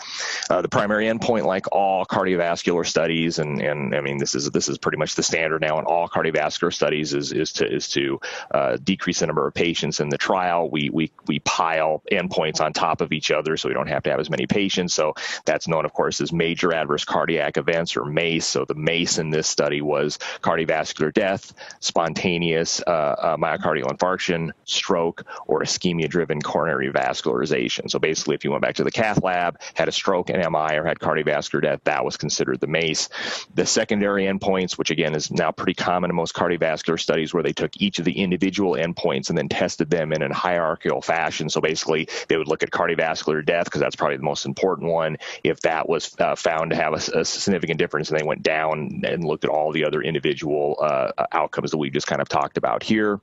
Uh, 0.51 0.61
the 0.63 0.69
primary 0.69 1.07
endpoint, 1.07 1.45
like 1.45 1.71
all 1.71 2.05
cardiovascular 2.05 2.85
studies, 2.85 3.39
and 3.39 3.63
and 3.63 3.95
I 3.95 4.01
mean 4.01 4.19
this 4.19 4.35
is 4.35 4.51
this 4.51 4.69
is 4.69 4.79
pretty 4.79 4.99
much 4.99 5.15
the 5.15 5.23
standard 5.23 5.61
now 5.61 5.79
in 5.79 5.85
all 5.85 6.09
cardiovascular 6.09 6.73
studies 6.75 7.15
is 7.15 7.33
is 7.33 7.53
to 7.53 7.73
is 7.73 7.89
to 7.91 8.19
uh, 8.51 8.79
decrease 8.83 9.21
the 9.21 9.27
number 9.29 9.47
of 9.47 9.55
patients 9.55 10.01
in 10.01 10.09
the 10.09 10.19
trial. 10.19 10.69
We 10.69 10.91
we 10.91 11.13
we 11.29 11.39
pile 11.39 12.03
endpoints 12.11 12.61
on 12.61 12.73
top 12.73 13.01
of 13.01 13.13
each 13.13 13.31
other, 13.31 13.57
so 13.57 13.69
we 13.69 13.75
don't 13.75 13.87
have 13.87 14.03
to 14.03 14.11
have 14.11 14.19
as 14.19 14.29
many 14.29 14.49
patients. 14.49 14.93
So 14.93 15.15
that's 15.45 15.69
known, 15.69 15.85
of 15.85 15.93
course, 15.93 16.21
as 16.21 16.33
major 16.33 16.75
adverse 16.75 17.05
cardiac 17.05 17.59
events 17.59 17.97
or 17.97 18.07
MACE. 18.07 18.45
So 18.45 18.65
the 18.65 18.75
MACE 18.75 19.19
in 19.19 19.31
this 19.31 19.47
study 19.47 19.83
was 19.83 20.19
cardiovascular 20.41 21.15
death, 21.15 21.55
spontaneous 21.79 22.83
uh, 22.85 22.91
uh 22.91 23.37
myocardial 23.59 23.87
infarction, 23.87 24.51
stroke, 24.65 25.25
or 25.47 25.61
ischemia 25.61 26.09
driven 26.09 26.41
coronary 26.41 26.91
vascularization. 26.91 27.91
So 27.91 27.99
basically, 27.99 28.35
if 28.35 28.45
you 28.45 28.51
went 28.51 28.63
back 28.63 28.77
to 28.77 28.85
the 28.85 28.91
cath 28.91 29.23
lab, 29.23 29.61
had 29.75 29.89
a 29.89 29.93
stroke, 29.93 30.31
an 30.31 30.41
MI, 30.41 30.77
or 30.77 30.85
had 30.85 30.99
cardiovascular 30.99 31.63
death, 31.63 31.81
that 31.85 32.05
was 32.05 32.17
considered 32.17 32.61
the 32.61 32.67
MACE. 32.67 33.09
The 33.55 33.67
secondary 33.67 34.25
endpoints, 34.25 34.79
which 34.79 34.91
again 34.91 35.15
is 35.15 35.31
now 35.31 35.51
pretty 35.51 35.75
common 35.75 36.11
in 36.11 36.17
most 36.17 36.35
cardiovascular 36.35 37.01
studies, 37.01 37.33
where 37.35 37.43
they 37.43 37.53
took 37.53 37.81
each 37.81 37.99
of 37.99 38.05
the 38.05 38.19
individual 38.19 38.73
endpoints 38.73 39.29
and 39.29 39.39
then 39.39 39.49
tested 39.49 39.91
them 39.91 40.13
in 40.13 40.23
a 40.23 40.35
hierarchical 40.35 41.03
fashion. 41.03 41.49
So 41.49 41.61
basically, 41.61 42.09
they 42.29 42.37
would 42.37 42.49
look 42.49 42.63
at 42.63 42.71
cardiovascular 42.71 43.45
death 43.45 43.65
because 43.65 43.81
that's 43.81 43.97
probably 43.97 44.17
the 44.17 44.23
most 44.23 44.47
important 44.47 44.91
one. 44.91 45.19
If 45.45 45.61
that 45.61 45.89
was 45.89 46.15
uh, 46.19 46.35
found 46.35 46.71
to 46.71 46.77
have 46.77 46.93
a, 46.93 47.21
a, 47.21 47.25
significant 47.25 47.79
difference, 47.79 48.11
and 48.11 48.19
they 48.19 48.25
went 48.25 48.43
down 48.43 49.03
and 49.05 49.25
looked 49.25 49.45
at 49.45 49.51
all 49.51 49.73
the 49.73 49.85
other 49.85 50.03
individual 50.03 50.79
uh, 50.81 51.13
outcomes 51.33 51.71
that 51.71 51.79
we 51.79 51.91
just 51.91 52.07
kind 52.07 52.21
of 52.21 52.29
talked 52.29 52.59
about 52.59 52.83
here. 52.83 53.21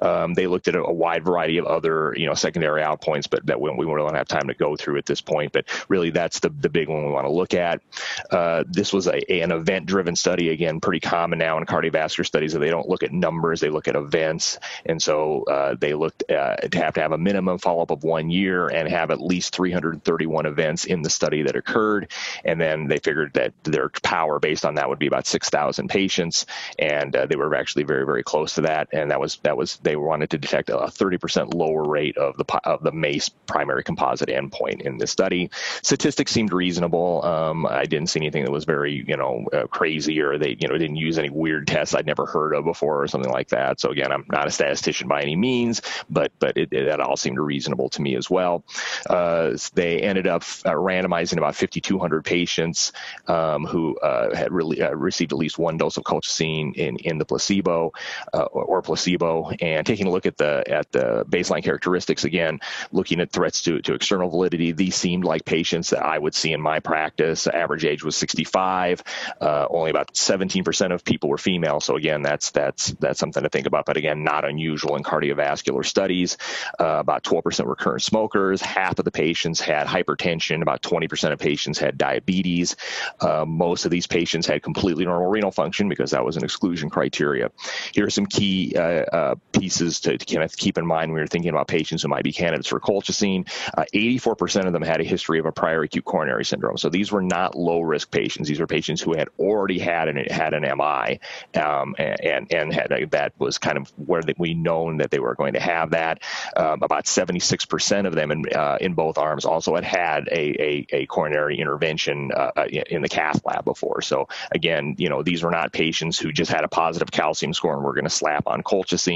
Um, 0.00 0.34
they 0.34 0.46
looked 0.46 0.68
at 0.68 0.74
a, 0.74 0.82
a, 0.82 0.92
wide 0.92 1.24
variety 1.24 1.58
of 1.58 1.66
other, 1.66 2.14
you 2.16 2.26
know, 2.26 2.34
secondary 2.34 2.82
outpoints, 2.82 3.28
but 3.28 3.44
that 3.46 3.60
we, 3.60 3.70
we 3.70 3.84
don't 3.84 4.14
have 4.14 4.28
time 4.28 4.48
to 4.48 4.54
go 4.54 4.76
through 4.76 4.98
at 4.98 5.06
this 5.06 5.20
point. 5.20 5.52
But 5.52 5.66
really, 5.88 6.10
that's 6.10 6.40
the, 6.40 6.50
the 6.50 6.68
big 6.68 6.88
one 6.88 7.04
we 7.06 7.12
want 7.12 7.26
to 7.26 7.32
look 7.32 7.54
at. 7.54 7.82
Uh, 8.30 8.64
this 8.66 8.92
was 8.92 9.06
a, 9.06 9.42
an 9.42 9.52
event-driven 9.52 10.16
study. 10.16 10.50
Again, 10.50 10.80
pretty 10.80 11.00
common 11.00 11.38
now 11.38 11.58
in 11.58 11.64
cardiovascular 11.64 12.26
studies 12.26 12.52
that 12.52 12.60
they 12.60 12.70
don't 12.70 12.88
look 12.88 13.02
at 13.02 13.12
numbers; 13.12 13.60
they 13.60 13.70
look 13.70 13.88
at 13.88 13.96
events. 13.96 14.58
And 14.86 15.02
so 15.02 15.44
uh, 15.44 15.76
they 15.78 15.94
looked 15.94 16.30
uh, 16.30 16.56
to 16.56 16.78
have 16.78 16.94
to 16.94 17.00
have 17.00 17.12
a 17.12 17.18
minimum 17.18 17.58
follow-up 17.58 17.90
of 17.90 18.04
one 18.04 18.30
year 18.30 18.68
and 18.68 18.88
have 18.88 19.10
at 19.10 19.20
least 19.20 19.54
331 19.54 20.46
events 20.46 20.84
in 20.84 21.02
the 21.02 21.10
study 21.10 21.42
that 21.42 21.56
occurred. 21.56 22.10
And 22.44 22.60
then 22.60 22.88
they 22.88 22.98
figured 22.98 23.34
that 23.34 23.52
their 23.64 23.88
power 24.02 24.38
based 24.38 24.64
on 24.64 24.74
that 24.76 24.88
would 24.88 24.98
be 24.98 25.06
about 25.06 25.26
6,000 25.26 25.88
patients, 25.88 26.46
and 26.78 27.14
uh, 27.14 27.26
they 27.26 27.36
were 27.36 27.54
actually 27.54 27.84
very, 27.84 28.04
very 28.04 28.22
close 28.22 28.54
to 28.54 28.62
that. 28.62 28.88
And 28.92 29.10
that 29.10 29.20
was 29.20 29.36
that 29.42 29.56
was 29.56 29.76
they 29.78 29.96
wanted 29.96 30.30
to 30.30 30.38
detect 30.38 30.70
a 30.70 30.74
30% 30.74 31.54
lower 31.54 31.84
rate 31.84 32.16
of 32.16 32.36
the 32.36 32.44
of 32.64 32.82
the 32.82 32.92
MACE 32.92 33.28
primary 33.46 33.82
composite 33.82 34.28
endpoint 34.28 34.82
in 34.82 34.98
this 34.98 35.10
study. 35.10 35.50
Statistics 35.82 36.32
seemed 36.32 36.52
reasonable. 36.52 37.24
Um, 37.24 37.66
I 37.66 37.84
didn't 37.84 38.08
see 38.08 38.20
anything 38.20 38.44
that 38.44 38.50
was 38.50 38.64
very 38.64 39.04
you 39.06 39.16
know 39.16 39.46
uh, 39.52 39.66
crazy 39.66 40.20
or 40.20 40.38
they 40.38 40.56
you 40.58 40.68
know 40.68 40.78
didn't 40.78 40.96
use 40.96 41.18
any 41.18 41.30
weird 41.30 41.66
tests 41.66 41.94
I'd 41.94 42.06
never 42.06 42.26
heard 42.26 42.54
of 42.54 42.64
before 42.64 43.02
or 43.02 43.08
something 43.08 43.32
like 43.32 43.48
that. 43.48 43.80
So 43.80 43.90
again, 43.90 44.12
I'm 44.12 44.24
not 44.30 44.46
a 44.46 44.50
statistician 44.50 45.08
by 45.08 45.22
any 45.22 45.36
means, 45.36 45.82
but 46.10 46.32
but 46.38 46.56
it, 46.56 46.72
it, 46.72 46.86
that 46.86 47.00
all 47.00 47.16
seemed 47.16 47.38
reasonable 47.38 47.88
to 47.90 48.02
me 48.02 48.16
as 48.16 48.28
well. 48.28 48.64
Uh, 49.08 49.56
they 49.74 50.00
ended 50.00 50.26
up 50.26 50.42
uh, 50.64 50.72
randomizing 50.72 51.38
about 51.38 51.54
5,200 51.56 52.24
patients 52.24 52.92
um, 53.28 53.64
who 53.64 53.96
uh, 53.98 54.34
had 54.34 54.52
really 54.52 54.82
uh, 54.82 54.90
received 54.94 55.32
at 55.32 55.38
least 55.38 55.58
one 55.58 55.76
dose 55.76 55.96
of 55.96 56.04
colchicine 56.04 56.74
in 56.74 56.96
in 56.96 57.18
the 57.18 57.24
placebo 57.24 57.92
uh, 58.32 58.42
or 58.42 58.82
placebo, 58.82 59.31
and 59.60 59.86
taking 59.86 60.06
a 60.06 60.10
look 60.10 60.26
at 60.26 60.36
the 60.36 60.64
at 60.66 60.90
the 60.92 61.24
baseline 61.28 61.62
characteristics 61.62 62.24
again, 62.24 62.60
looking 62.92 63.20
at 63.20 63.30
threats 63.30 63.62
to 63.62 63.80
to 63.82 63.94
external 63.94 64.30
validity. 64.30 64.72
These 64.72 64.94
seemed 64.94 65.24
like 65.24 65.44
patients 65.44 65.90
that 65.90 66.04
I 66.04 66.18
would 66.18 66.34
see 66.34 66.52
in 66.52 66.60
my 66.60 66.80
practice. 66.80 67.46
average 67.46 67.84
age 67.84 68.04
was 68.04 68.16
65. 68.16 69.02
only 69.40 69.90
about 69.90 70.14
17% 70.14 70.92
of 70.92 71.04
people 71.04 71.28
were 71.28 71.38
female. 71.38 71.80
So 71.80 71.96
again, 71.96 72.22
that's 72.22 72.50
that's 72.50 72.92
that's 72.92 73.18
something 73.18 73.42
to 73.42 73.48
think 73.48 73.66
about. 73.66 73.86
But 73.86 73.96
again, 73.96 74.24
not 74.24 74.44
unusual 74.44 74.96
in 74.96 75.02
cardiovascular 75.02 75.84
studies. 75.84 76.36
Uh, 76.78 76.98
about 77.00 77.22
12% 77.22 77.66
were 77.66 77.76
current 77.76 78.02
smokers. 78.02 78.60
Half 78.60 78.98
of 78.98 79.04
the 79.04 79.10
patients 79.10 79.60
had 79.60 79.86
hypertension. 79.86 80.62
About 80.62 80.82
20% 80.82 81.32
of 81.32 81.38
patients 81.38 81.78
had 81.78 81.98
diabetes. 81.98 82.76
Uh, 83.20 83.44
most 83.46 83.84
of 83.84 83.90
these 83.90 84.06
patients 84.06 84.46
had 84.46 84.62
completely 84.62 85.04
normal 85.04 85.28
renal 85.28 85.50
function 85.50 85.88
because 85.88 86.12
that 86.12 86.24
was 86.24 86.36
an 86.36 86.44
exclusion 86.44 86.90
criteria. 86.90 87.50
Here 87.92 88.06
are 88.06 88.10
some 88.10 88.26
key 88.26 88.74
uh, 88.76 89.04
uh 89.22 89.34
pieces 89.52 90.00
to, 90.00 90.18
to, 90.18 90.48
keep 90.48 90.76
in 90.78 90.86
mind 90.86 91.12
when 91.12 91.18
you're 91.18 91.26
thinking 91.26 91.50
about 91.50 91.68
patients 91.68 92.02
who 92.02 92.08
might 92.08 92.24
be 92.24 92.32
candidates 92.32 92.68
for 92.68 92.80
colchicine. 92.80 93.46
84% 93.94 94.64
uh, 94.64 94.66
of 94.66 94.72
them 94.72 94.82
had 94.82 95.00
a 95.00 95.04
history 95.04 95.38
of 95.38 95.46
a 95.46 95.52
prior 95.52 95.82
acute 95.82 96.04
coronary 96.04 96.44
syndrome. 96.44 96.76
So 96.76 96.88
these 96.88 97.12
were 97.12 97.22
not 97.22 97.54
low 97.54 97.80
risk 97.80 98.10
patients. 98.10 98.48
These 98.48 98.58
were 98.58 98.66
patients 98.66 99.00
who 99.00 99.14
had 99.14 99.28
already 99.38 99.78
had 99.78 100.08
an 100.08 100.16
had 100.30 100.54
an 100.54 100.62
MI, 100.62 101.20
um, 101.60 101.94
and 101.98 102.52
and 102.52 102.72
had 102.72 102.90
a, 102.90 103.06
that 103.06 103.34
was 103.38 103.58
kind 103.58 103.78
of 103.78 103.92
where 103.96 104.22
we 104.38 104.54
known 104.54 104.96
that 104.98 105.10
they 105.10 105.20
were 105.20 105.34
going 105.34 105.52
to 105.54 105.60
have 105.60 105.90
that. 105.90 106.22
Um, 106.56 106.82
about 106.82 107.04
76% 107.04 108.06
of 108.06 108.14
them 108.14 108.30
in 108.32 108.44
uh, 108.54 108.78
in 108.80 108.94
both 108.94 109.18
arms 109.18 109.44
also 109.44 109.74
had 109.74 109.84
had 109.84 110.28
a 110.28 110.62
a, 110.62 110.86
a 110.90 111.06
coronary 111.06 111.58
intervention 111.60 112.32
uh, 112.34 112.50
uh 112.56 112.64
in 112.64 113.02
the 113.02 113.08
cath 113.08 113.40
lab 113.44 113.64
before. 113.64 114.02
So 114.02 114.28
again, 114.52 114.96
you 114.98 115.08
know, 115.08 115.22
these 115.22 115.42
were 115.42 115.50
not 115.50 115.72
patients 115.72 116.18
who 116.18 116.32
just 116.32 116.50
had 116.50 116.64
a 116.64 116.68
positive 116.68 117.10
calcium 117.10 117.54
score 117.54 117.74
and 117.74 117.84
were 117.84 117.94
going 117.94 118.04
to 118.04 118.10
slap 118.10 118.46
on 118.46 118.62
colchicine. 118.62 119.11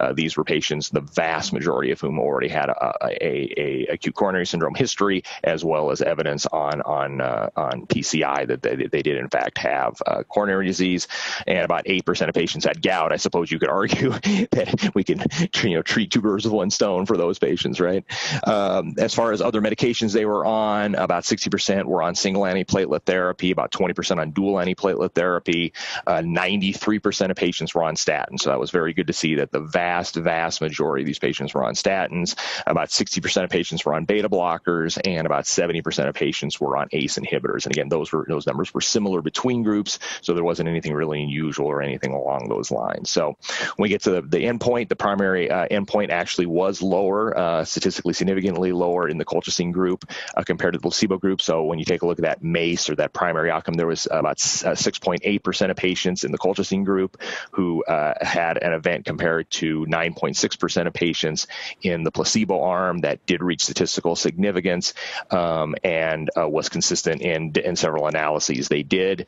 Uh, 0.00 0.12
these 0.12 0.36
were 0.36 0.44
patients, 0.44 0.90
the 0.90 1.00
vast 1.00 1.52
majority 1.52 1.90
of 1.90 2.00
whom 2.00 2.18
already 2.18 2.48
had 2.48 2.68
a, 2.68 2.94
a, 3.02 3.54
a 3.56 3.86
acute 3.92 4.14
coronary 4.14 4.46
syndrome 4.46 4.74
history, 4.74 5.22
as 5.42 5.64
well 5.64 5.90
as 5.90 6.02
evidence 6.02 6.46
on 6.46 6.82
on 6.82 7.20
uh, 7.20 7.50
on 7.56 7.86
PCI 7.86 8.46
that 8.48 8.62
they, 8.62 8.76
they 8.76 9.02
did 9.02 9.16
in 9.16 9.28
fact 9.28 9.58
have 9.58 10.00
uh, 10.06 10.22
coronary 10.24 10.66
disease, 10.66 11.08
and 11.46 11.64
about 11.64 11.82
eight 11.86 12.04
percent 12.04 12.28
of 12.28 12.34
patients 12.34 12.64
had 12.64 12.82
gout. 12.82 13.12
I 13.12 13.16
suppose 13.16 13.50
you 13.50 13.58
could 13.58 13.68
argue 13.68 14.10
that 14.52 14.92
we 14.94 15.04
can 15.04 15.22
you 15.62 15.76
know 15.76 15.82
treat 15.82 16.10
two 16.10 16.20
birds 16.20 16.44
with 16.44 16.52
one 16.52 16.70
stone 16.70 17.06
for 17.06 17.16
those 17.16 17.38
patients, 17.38 17.80
right? 17.80 18.04
Um, 18.44 18.94
as 18.98 19.14
far 19.14 19.32
as 19.32 19.40
other 19.40 19.60
medications 19.60 20.12
they 20.12 20.24
were 20.24 20.44
on, 20.44 20.94
about 20.94 21.24
sixty 21.24 21.50
percent 21.50 21.86
were 21.86 22.02
on 22.02 22.14
single 22.14 22.42
antiplatelet 22.42 23.02
therapy, 23.02 23.50
about 23.50 23.70
twenty 23.70 23.94
percent 23.94 24.20
on 24.20 24.30
dual 24.30 24.54
antiplatelet 24.54 25.12
therapy, 25.12 25.72
uh, 26.06 26.22
ninety-three 26.24 26.98
percent 26.98 27.30
of 27.30 27.36
patients 27.36 27.74
were 27.74 27.84
on 27.84 27.94
statins. 27.94 28.40
So 28.40 28.50
that 28.50 28.60
was 28.60 28.70
very 28.70 28.92
good 28.92 29.06
to 29.08 29.12
see 29.12 29.33
that 29.36 29.52
the 29.52 29.60
vast, 29.60 30.16
vast 30.16 30.60
majority 30.60 31.02
of 31.02 31.06
these 31.06 31.18
patients 31.18 31.54
were 31.54 31.64
on 31.64 31.74
statins. 31.74 32.36
About 32.66 32.90
sixty 32.90 33.20
percent 33.20 33.44
of 33.44 33.50
patients 33.50 33.84
were 33.84 33.94
on 33.94 34.04
beta 34.04 34.28
blockers, 34.28 34.98
and 35.04 35.26
about 35.26 35.46
seventy 35.46 35.82
percent 35.82 36.08
of 36.08 36.14
patients 36.14 36.60
were 36.60 36.76
on 36.76 36.88
ACE 36.92 37.18
inhibitors. 37.18 37.66
And 37.66 37.74
again, 37.74 37.88
those 37.88 38.12
were 38.12 38.24
those 38.28 38.46
numbers 38.46 38.72
were 38.72 38.80
similar 38.80 39.22
between 39.22 39.62
groups, 39.62 39.98
so 40.20 40.34
there 40.34 40.44
wasn't 40.44 40.68
anything 40.68 40.94
really 40.94 41.22
unusual 41.22 41.66
or 41.66 41.82
anything 41.82 42.12
along 42.12 42.48
those 42.48 42.70
lines. 42.70 43.10
So 43.10 43.36
when 43.76 43.84
we 43.84 43.88
get 43.88 44.02
to 44.02 44.10
the, 44.10 44.22
the 44.22 44.38
endpoint, 44.38 44.88
the 44.88 44.96
primary 44.96 45.50
uh, 45.50 45.66
endpoint 45.68 46.10
actually 46.10 46.46
was 46.46 46.82
lower, 46.82 47.36
uh, 47.36 47.64
statistically 47.64 48.14
significantly 48.14 48.72
lower 48.72 49.08
in 49.08 49.18
the 49.18 49.24
colchicine 49.24 49.72
group 49.72 50.04
uh, 50.36 50.42
compared 50.42 50.74
to 50.74 50.78
the 50.78 50.82
placebo 50.82 51.18
group. 51.18 51.40
So 51.40 51.64
when 51.64 51.78
you 51.78 51.84
take 51.84 52.02
a 52.02 52.06
look 52.06 52.18
at 52.18 52.24
that 52.24 52.42
MACE 52.42 52.88
or 52.90 52.96
that 52.96 53.12
primary 53.12 53.50
outcome, 53.50 53.74
there 53.74 53.86
was 53.86 54.06
about 54.10 54.38
6.8% 54.38 55.68
uh, 55.68 55.70
of 55.70 55.76
patients 55.76 56.24
in 56.24 56.32
the 56.32 56.38
colchicine 56.38 56.84
group 56.84 57.20
who 57.52 57.84
uh, 57.84 58.14
had 58.20 58.62
an 58.62 58.72
event 58.72 59.04
compared 59.04 59.23
to 59.50 59.86
9.6% 59.86 60.86
of 60.86 60.92
patients 60.92 61.46
in 61.82 62.04
the 62.04 62.10
placebo 62.10 62.62
arm 62.62 62.98
that 62.98 63.24
did 63.26 63.42
reach 63.42 63.64
statistical 63.64 64.16
significance 64.16 64.94
um, 65.30 65.74
and 65.82 66.30
uh, 66.38 66.48
was 66.48 66.68
consistent 66.68 67.22
in, 67.22 67.52
in 67.64 67.76
several 67.76 68.06
analyses. 68.06 68.68
They 68.68 68.82
did 68.82 69.26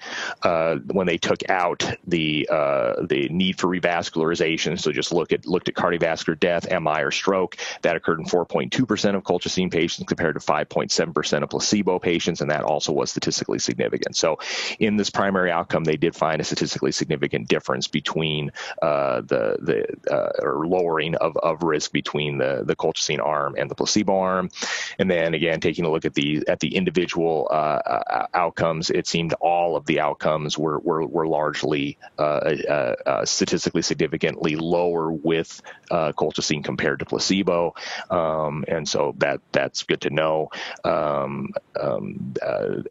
when 0.86 1.06
they 1.06 1.18
took 1.18 1.48
out 1.48 1.84
the 2.06 2.48
uh, 2.50 3.06
the 3.06 3.28
need 3.28 3.58
for 3.58 3.68
revascularization. 3.68 4.80
So 4.80 4.92
just 4.92 5.12
look 5.12 5.32
at 5.32 5.46
looked 5.46 5.68
at 5.68 5.74
cardiovascular 5.74 6.38
death, 6.38 6.70
MI, 6.70 7.02
or 7.02 7.10
stroke. 7.10 7.56
That 7.82 7.96
occurred 7.96 8.20
in 8.20 8.26
4.2 8.26 8.86
percent 8.86 9.16
of 9.16 9.22
colchicine 9.22 9.70
patients 9.70 10.06
compared 10.06 10.34
to 10.34 10.40
5.7 10.40 11.14
percent 11.14 11.44
of 11.44 11.50
placebo 11.50 11.98
patients, 11.98 12.40
and 12.40 12.50
that 12.50 12.62
also 12.62 12.92
was 12.92 13.10
statistically 13.10 13.58
significant. 13.58 14.16
So 14.16 14.38
in 14.78 14.96
this 14.96 15.10
primary 15.10 15.50
outcome, 15.50 15.84
they 15.84 15.96
did 15.96 16.14
find 16.14 16.40
a 16.40 16.44
statistically 16.44 16.92
significant 16.92 17.48
difference 17.48 17.88
between 17.88 18.52
uh, 18.82 19.20
the 19.22 19.58
the 19.60 19.85
uh, 20.10 20.30
or 20.40 20.66
lowering 20.66 21.14
of, 21.16 21.36
of 21.36 21.62
risk 21.62 21.92
between 21.92 22.38
the 22.38 22.62
the 22.64 22.76
colchicine 22.76 23.24
arm 23.24 23.54
and 23.58 23.70
the 23.70 23.74
placebo 23.74 24.18
arm. 24.18 24.50
And 24.98 25.10
then 25.10 25.34
again, 25.34 25.60
taking 25.60 25.84
a 25.84 25.90
look 25.90 26.04
at 26.04 26.14
the 26.14 26.44
at 26.48 26.60
the 26.60 26.74
individual 26.74 27.48
uh, 27.50 27.54
uh, 27.54 28.26
outcomes, 28.34 28.90
it 28.90 29.06
seemed 29.06 29.32
all 29.34 29.76
of 29.76 29.86
the 29.86 30.00
outcomes 30.00 30.58
were 30.58 30.78
were, 30.78 31.06
were 31.06 31.26
largely 31.26 31.98
uh, 32.18 32.22
uh, 32.22 32.94
uh, 33.06 33.24
statistically 33.24 33.82
significantly 33.82 34.56
lower 34.56 35.10
with 35.10 35.62
colchicine 35.90 36.64
compared 36.64 36.98
to 36.98 37.04
placebo, 37.04 37.74
um, 38.10 38.64
and 38.68 38.88
so 38.88 39.14
that 39.18 39.40
that's 39.52 39.82
good 39.82 40.00
to 40.00 40.10
know. 40.10 40.50
Um, 40.84 41.52
um, 41.80 42.34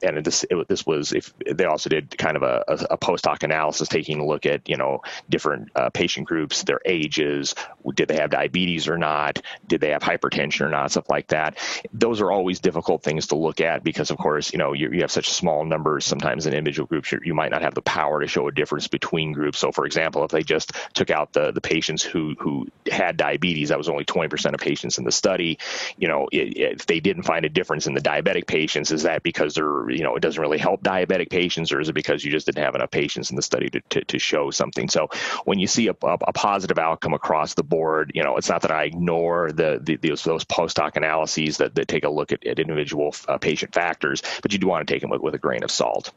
and 0.04 0.24
this 0.24 0.46
it, 0.50 0.68
this 0.68 0.86
was 0.86 1.12
if 1.12 1.34
they 1.40 1.66
also 1.66 1.90
did 1.90 2.18
kind 2.18 2.38
of 2.38 2.44
a, 2.44 2.64
a, 2.90 2.98
post 2.98 3.26
hoc 3.26 3.44
analysis, 3.44 3.88
taking 3.88 4.20
a 4.20 4.26
look 4.26 4.46
at 4.46 4.68
you 4.70 4.78
know 4.78 5.02
different 5.30 5.72
patient 5.94 6.28
groups, 6.28 6.64
their 6.64 6.80
ages, 6.86 7.56
did 7.94 8.08
they 8.08 8.16
have 8.16 8.30
diabetes 8.30 8.88
or 8.88 8.98
not, 8.98 9.42
did 9.68 9.82
they 9.82 9.90
have 9.90 10.02
hypertension 10.02 10.62
or 10.62 10.70
not, 10.70 10.92
stuff 10.92 11.10
like 11.10 11.28
that. 11.28 11.58
Those 11.94 12.22
are 12.22 12.32
always 12.32 12.60
difficult 12.60 13.04
things 13.04 13.28
to 13.28 13.36
look 13.36 13.62
at 13.62 13.84
because, 13.84 14.12
of 14.12 14.18
course, 14.18 14.52
you 14.54 14.60
know 14.60 14.74
you, 14.74 14.92
you 14.92 15.02
have 15.02 15.12
such 15.12 15.30
small 15.30 15.66
numbers. 15.66 16.06
Sometimes 16.06 16.46
in 16.46 16.54
individual 16.54 16.88
groups, 16.88 17.12
you 17.24 17.34
might 17.34 17.52
not 17.52 17.62
have 17.62 17.74
the 17.74 17.82
power 17.82 18.22
to 18.22 18.28
show 18.28 18.48
a 18.48 18.52
difference 18.52 18.88
between 18.88 19.34
groups. 19.34 19.60
So, 19.60 19.72
for 19.72 19.86
example, 19.86 20.24
if 20.24 20.32
they 20.32 20.44
just 20.44 20.74
took 20.94 21.10
out 21.10 21.34
the 21.34 21.52
the 21.52 21.62
patients 21.62 22.04
who 22.04 22.36
who 22.40 22.68
had 22.92 23.18
diabetes, 23.18 23.70
that 23.70 23.78
was 23.78 23.90
only 23.90 24.06
20% 24.06 24.54
of 24.54 24.60
patients 24.60 24.98
in 24.98 25.04
the 25.04 25.12
study. 25.12 25.60
You 25.98 26.08
know, 26.08 26.28
it, 26.32 26.58
if 26.58 26.86
they 26.86 27.00
didn't 27.00 27.24
find 27.24 27.46
a 27.46 27.50
difference 27.50 27.88
in 27.88 27.94
the 27.94 28.02
diabetic 28.02 28.48
patients, 28.48 28.92
is 28.92 29.04
that 29.04 29.24
because 29.24 29.56
they're 29.56 29.90
you 29.90 30.04
know 30.04 30.16
it 30.16 30.22
doesn't 30.22 30.42
really 30.42 30.58
help 30.58 30.84
diabetic 30.84 31.30
patients, 31.30 31.72
or 31.72 31.80
is 31.80 31.90
it 31.90 31.94
because 31.94 32.24
you 32.24 32.32
just 32.32 32.46
didn't 32.46 32.64
have 32.64 32.76
enough 32.76 32.92
patients 32.92 33.30
in 33.30 33.36
the 33.36 33.42
study 33.42 33.70
to 33.70 33.82
to, 33.90 34.06
to 34.06 34.20
show 34.20 34.52
something? 34.52 34.90
So, 34.90 35.10
when 35.46 35.60
you 35.60 35.68
see 35.68 35.88
a, 35.88 35.96
a, 36.04 36.18
a, 36.28 36.34
positive 36.34 36.65
outcome 36.78 37.14
across 37.14 37.54
the 37.54 37.64
board, 37.64 38.12
you 38.16 38.24
know, 38.24 38.38
it's 38.38 38.50
not 38.50 38.62
that 38.62 38.72
I 38.72 38.84
ignore 38.84 39.52
the, 39.52 39.80
the 39.82 39.96
those, 39.96 40.24
those 40.24 40.44
post 40.44 40.78
hoc 40.78 40.96
analyses 40.96 41.58
that, 41.58 41.76
that 41.76 41.88
take 41.88 42.04
a 42.04 42.10
look 42.10 42.32
at, 42.32 42.46
at 42.46 42.60
individual 42.60 43.16
uh, 43.28 43.38
patient 43.38 43.74
factors, 43.74 44.22
but 44.42 44.54
you 44.54 44.60
do 44.60 44.68
want 44.68 44.88
to 44.88 44.94
take 44.94 45.02
them 45.02 45.10
with, 45.10 45.22
with 45.22 45.34
a 45.36 45.40
grain 45.40 45.64
of 45.64 45.72
salt. 45.72 46.12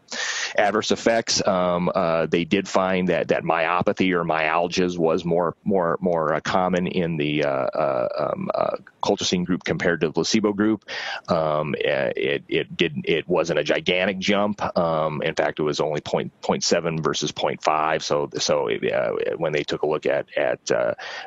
Adverse 0.57 0.91
effects, 0.91 1.47
um, 1.47 1.91
uh, 1.95 2.27
they 2.27 2.45
did 2.45 2.69
find 2.69 3.09
that 3.09 3.29
that 3.29 3.43
myopathy 3.43 4.13
or 4.13 4.25
myalgias 4.25 4.99
was 4.99 5.25
more 5.25 5.55
more 5.65 5.99
more 6.01 6.35
uh, 6.35 6.41
common 6.41 6.87
in 6.87 7.17
the 7.17 7.45
uh, 7.45 7.49
uh, 7.49 8.33
um, 8.33 8.51
colchicine 9.03 9.45
group 9.45 9.65
compared 9.65 10.01
to 10.01 10.09
the 10.09 10.13
placebo 10.13 10.53
group. 10.53 10.85
Um, 11.29 11.75
it 11.79 12.45
it 12.49 12.77
did 12.77 12.97
it 13.05 13.29
wasn't 13.29 13.59
a 13.59 13.65
gigantic 13.65 14.19
jump. 14.19 14.61
Um, 14.77 15.23
in 15.23 15.35
fact, 15.35 15.59
it 15.59 15.63
was 15.63 15.81
only 15.81 16.01
0. 16.09 16.31
0.7 16.43 17.01
versus 17.03 17.33
0.5. 17.33 18.03
So 18.03 18.29
so 18.39 18.69
when 19.37 19.53
they 19.53 19.65
took 19.65 19.83
a 19.83 19.87
look 19.87 20.07
at 20.07 20.27
at 20.39 20.65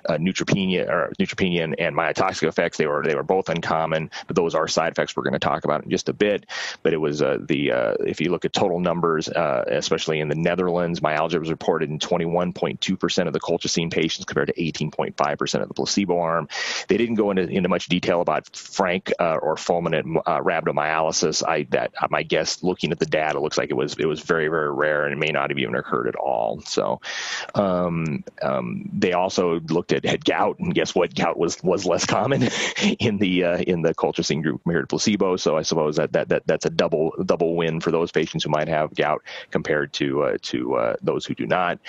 neutropenia 0.10 0.89
or 0.89 1.12
neutropenia 1.20 1.63
and, 1.63 1.80
and 1.80 1.96
myotoxic 1.96 2.48
effects, 2.48 2.77
they 2.77 2.88
were 2.88 3.03
they 3.03 3.15
were 3.15 3.24
both 3.24 3.50
uncommon. 3.50 4.10
But 4.27 4.36
those 4.36 4.56
are 4.56 4.68
side 4.68 4.91
effects 4.91 5.15
we're 5.15 5.24
going 5.24 5.34
to 5.34 5.39
talk 5.39 5.65
about 5.65 5.84
in 5.84 5.89
just 5.89 6.10
a 6.10 6.13
bit. 6.13 6.46
But 6.84 6.94
it 6.94 6.98
was 6.98 7.20
the 7.20 7.96
if 8.00 8.22
you 8.22 8.32
look 8.32 8.46
at 8.46 8.53
total 8.53 8.80
numbers, 8.80 9.27
especially 9.27 10.20
in 10.20 10.30
the 10.30 10.36
Netherlands, 10.36 11.01
myalgia 11.01 11.39
was 11.39 11.50
reported 11.50 11.89
in 11.89 12.00
21.2% 12.00 13.27
of 13.27 13.34
the 13.34 13.39
colchicine 13.39 13.91
patients 13.91 14.25
compared 14.25 14.48
to 14.48 14.53
18.5% 14.53 15.62
of 15.62 15.68
the 15.68 15.74
placebo 15.74 16.20
arm. 16.20 16.48
They 16.88 16.98
didn't 16.98 17.15
go 17.15 17.32
into, 17.32 17.44
into 17.44 17.70
much 17.70 17.88
detail 17.88 18.22
about 18.22 18.56
frank 18.56 19.12
uh, 19.20 19.36
or 19.36 19.56
fulminant 19.56 20.22
uh, 20.25 20.39
rhabdomyolysis. 20.39 21.48
I 21.48 21.63
that 21.72 21.91
my 22.10 22.24
guess, 22.24 22.63
looking 22.63 22.91
at 22.91 23.00
the 23.00 23.06
data, 23.06 23.39
looks 23.39 23.58
like 23.58 23.70
it 23.70 23.75
was 23.75 23.96
it 23.98 24.06
was 24.06 24.22
very 24.22 24.48
very 24.48 24.72
rare 24.72 25.06
and 25.06 25.13
it 25.13 25.18
may 25.18 25.32
not 25.32 25.50
have 25.50 25.60
even 25.60 25.75
occurred 25.75 26.08
at 26.08 26.15
all. 26.15 26.62
So 26.62 27.01
um, 27.56 28.24
um, 28.41 28.89
they 29.01 29.13
also 29.13 29.60
looked 29.60 29.91
at, 29.91 30.05
at 30.05 30.24
gout, 30.24 30.60
and 30.60 30.74
guess 30.74 30.93
what? 30.93 31.13
Gout 31.13 31.38
was 31.38 31.62
was 31.63 31.86
less 31.86 32.05
common 32.05 32.43
in 33.00 33.17
the 33.17 33.43
uh, 33.43 33.58
in 33.58 33.81
the 33.81 33.93
colchicine 33.93 34.43
group 34.43 34.62
compared 34.63 34.84
to 34.84 34.88
placebo. 34.88 35.36
So 35.38 35.58
I 35.58 35.63
suppose 35.63 35.98
that, 35.98 36.13
that 36.13 36.29
that 36.29 36.43
that's 36.46 36.65
a 36.65 36.70
double 36.70 37.12
double 37.25 37.55
win 37.55 37.81
for 37.81 37.91
those 37.91 38.12
patients 38.12 38.43
who 38.43 38.50
might 38.50 38.67
have 38.67 38.93
gout 38.93 39.24
compared 39.50 39.93
to 39.93 40.24
uh, 40.24 40.38
to 40.43 40.75
uh, 40.75 40.96
those 41.01 41.25
who 41.25 41.36
do 41.36 41.48
not. 41.48 41.79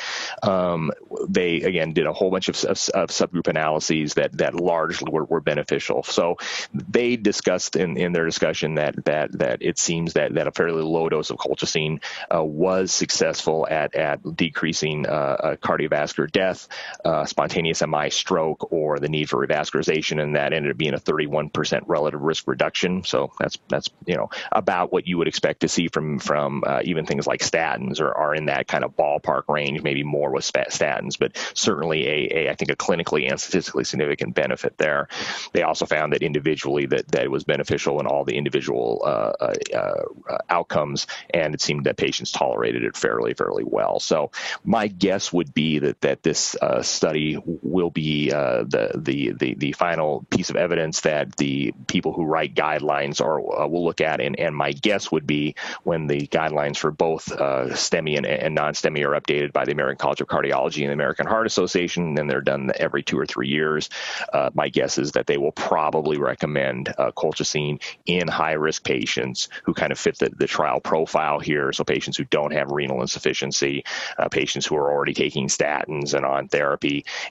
Um, 0.43 0.91
they 1.29 1.63
again 1.63 1.93
did 1.93 2.07
a 2.07 2.13
whole 2.13 2.31
bunch 2.31 2.49
of, 2.49 2.57
of, 2.65 2.79
of, 2.95 3.11
subgroup 3.11 3.49
analyses 3.49 4.15
that 4.15 4.39
that 4.39 4.55
largely 4.55 5.13
were, 5.13 5.25
were 5.25 5.41
beneficial. 5.41 6.03
So 6.03 6.37
they 6.73 7.17
discussed 7.17 7.77
in, 7.77 7.97
in 7.97 8.13
their 8.13 8.25
discussion 8.25 8.77
that 8.77 9.05
that 9.05 9.39
that 9.39 9.63
it 9.63 9.79
seems 9.79 10.15
that 10.15 10.35
that 10.35 10.47
a 10.47 10.53
fairly 10.53 10.83
low 10.83 11.09
dose 11.09 11.31
of 11.31 11.37
colchicine 11.37 12.03
uh, 12.35 12.43
was 12.43 12.93
successful 12.93 13.67
at 13.69 13.95
at 13.95 14.21
decreasing 14.37 15.07
uh, 15.07 15.57
cardiovascular 15.63 16.31
death, 16.31 16.69
uh, 17.05 17.25
spontaneous 17.25 17.83
MI, 17.87 18.11
stroke, 18.11 18.73
or 18.73 18.99
the 18.99 19.09
need 19.09 19.29
for 19.29 19.45
revascularization, 19.45 20.23
and 20.23 20.37
that 20.37 20.53
ended 20.53 20.71
up 20.71 20.77
being 20.77 20.95
a 20.95 20.99
31% 20.99 21.83
relative 21.87 22.21
risk 22.21 22.47
reduction. 22.47 23.03
So 23.05 23.33
that's 23.41 23.59
that's 23.69 23.89
you 24.07 24.17
know 24.17 24.31
about 24.53 24.93
what 24.93 25.07
you 25.07 25.19
would 25.19 25.29
expect 25.29 25.61
to 25.61 25.69
see 25.69 25.89
from 25.89 26.19
from 26.19 26.63
uh, 26.67 26.81
even 26.85 27.07
things 27.07 27.27
like 27.27 27.41
statins, 27.41 28.01
or 28.01 28.17
are 28.17 28.35
in 28.35 28.47
that 28.47 28.69
kind 28.69 28.85
of 28.85 28.97
ballpark 28.97 29.49
range, 29.49 29.83
maybe 29.83 30.05
more 30.05 30.31
with 30.31 30.45
statins, 30.45 31.19
but 31.19 31.37
certainly 31.55 32.07
a, 32.07 32.47
a 32.47 32.51
I 32.51 32.55
think 32.55 32.71
a 32.71 32.77
clinically 32.77 33.29
and 33.29 33.41
statistically 33.41 33.85
significant 33.85 34.35
benefit 34.35 34.79
there. 34.79 35.09
They 35.53 35.63
also 35.63 35.87
found 35.87 36.13
that 36.13 36.23
individually 36.23 36.87
that 36.87 37.09
that 37.09 37.31
was 37.31 37.45
beneficial 37.45 37.99
in 38.01 38.07
all 38.07 38.25
the 38.25 38.37
individual 38.37 39.03
uh, 39.05 39.33
uh, 39.41 39.55
uh 39.75 40.39
outcomes, 40.49 41.07
and 41.31 41.55
it 41.55 41.61
seemed 41.61 41.87
that 41.87 41.97
patients 41.97 42.31
tolerated 42.31 42.85
it 42.85 42.97
fairly 42.97 43.35
fairly 43.35 43.65
well. 43.65 43.99
So 43.99 44.31
my 44.65 44.87
guess 44.87 45.33
would 45.33 45.53
be 45.53 45.81
that 45.81 46.01
that 46.03 46.23
this 46.23 46.55
uh, 46.57 46.83
study 46.93 47.39
will 47.45 47.91
be 47.91 48.31
uh, 48.33 48.65
the, 48.65 48.93
the 48.95 49.33
the 49.33 49.55
the 49.55 49.73
final 49.73 50.25
piece 50.31 50.51
of 50.51 50.57
evidence 50.57 51.01
that 51.01 51.37
the 51.37 51.73
people 51.87 52.13
who 52.13 52.25
write 52.25 52.55
guidelines 52.55 53.21
are 53.21 53.39
uh, 53.39 53.67
will 53.67 53.85
look 53.85 54.01
at, 54.01 54.21
and, 54.21 54.39
and 54.39 54.55
my 54.55 54.73
guess 54.73 55.11
would 55.11 55.27
be 55.27 55.55
when 55.85 56.07
the 56.07 56.27
guidelines 56.29 56.77
for 56.77 56.91
both 56.91 57.31
uh, 57.33 57.67
STEMI 57.71 58.17
and, 58.17 58.27
and 58.27 58.55
non-STEMI 58.55 59.05
are 59.05 59.21
updated 59.21 59.53
by 59.53 59.65
the 59.65 59.73
American 59.73 59.99
College 59.99 60.21
of 60.21 60.29
Cardiology 60.29 60.83
and 60.83 60.91
the 60.91 60.95
American 60.95 61.27
Heart 61.27 61.47
Association, 61.47 62.19
and 62.19 62.29
they're 62.29 62.41
done 62.41 62.71
every 62.77 63.03
two 63.03 63.19
or 63.19 63.27
three 63.27 63.49
years. 63.49 63.89
Uh, 64.33 64.51
my 64.55 64.69
guess 64.69 64.99
is 64.99 65.13
that 65.13 65.27
they 65.27 65.39
will 65.39 65.53
probably 65.53 66.19
recommend 66.19 66.93
uh, 66.99 67.11
colchicine 67.13 67.81
in 68.07 68.29
high-risk 68.29 68.85
patients 68.85 69.49
who 69.65 69.73
kind 69.73 69.93
of 69.93 69.99
fit 69.99 70.19
the, 70.19 70.31
the 70.37 70.47
trial 70.47 70.81
profile 70.81 71.39
here. 71.39 71.73
So 71.73 71.85
patients 71.85 72.17
who 72.17 72.25
don't 72.25 72.53
have 72.53 72.71
renal 72.71 73.01
insufficiency, 73.01 73.85
uh, 74.19 74.29
patients 74.29 74.67
who 74.67 74.77
are 74.77 74.91
already 74.91 75.15
taking 75.15 75.49
statins 75.49 76.15
and 76.15 76.25
on 76.27 76.49
therapy, 76.49 76.82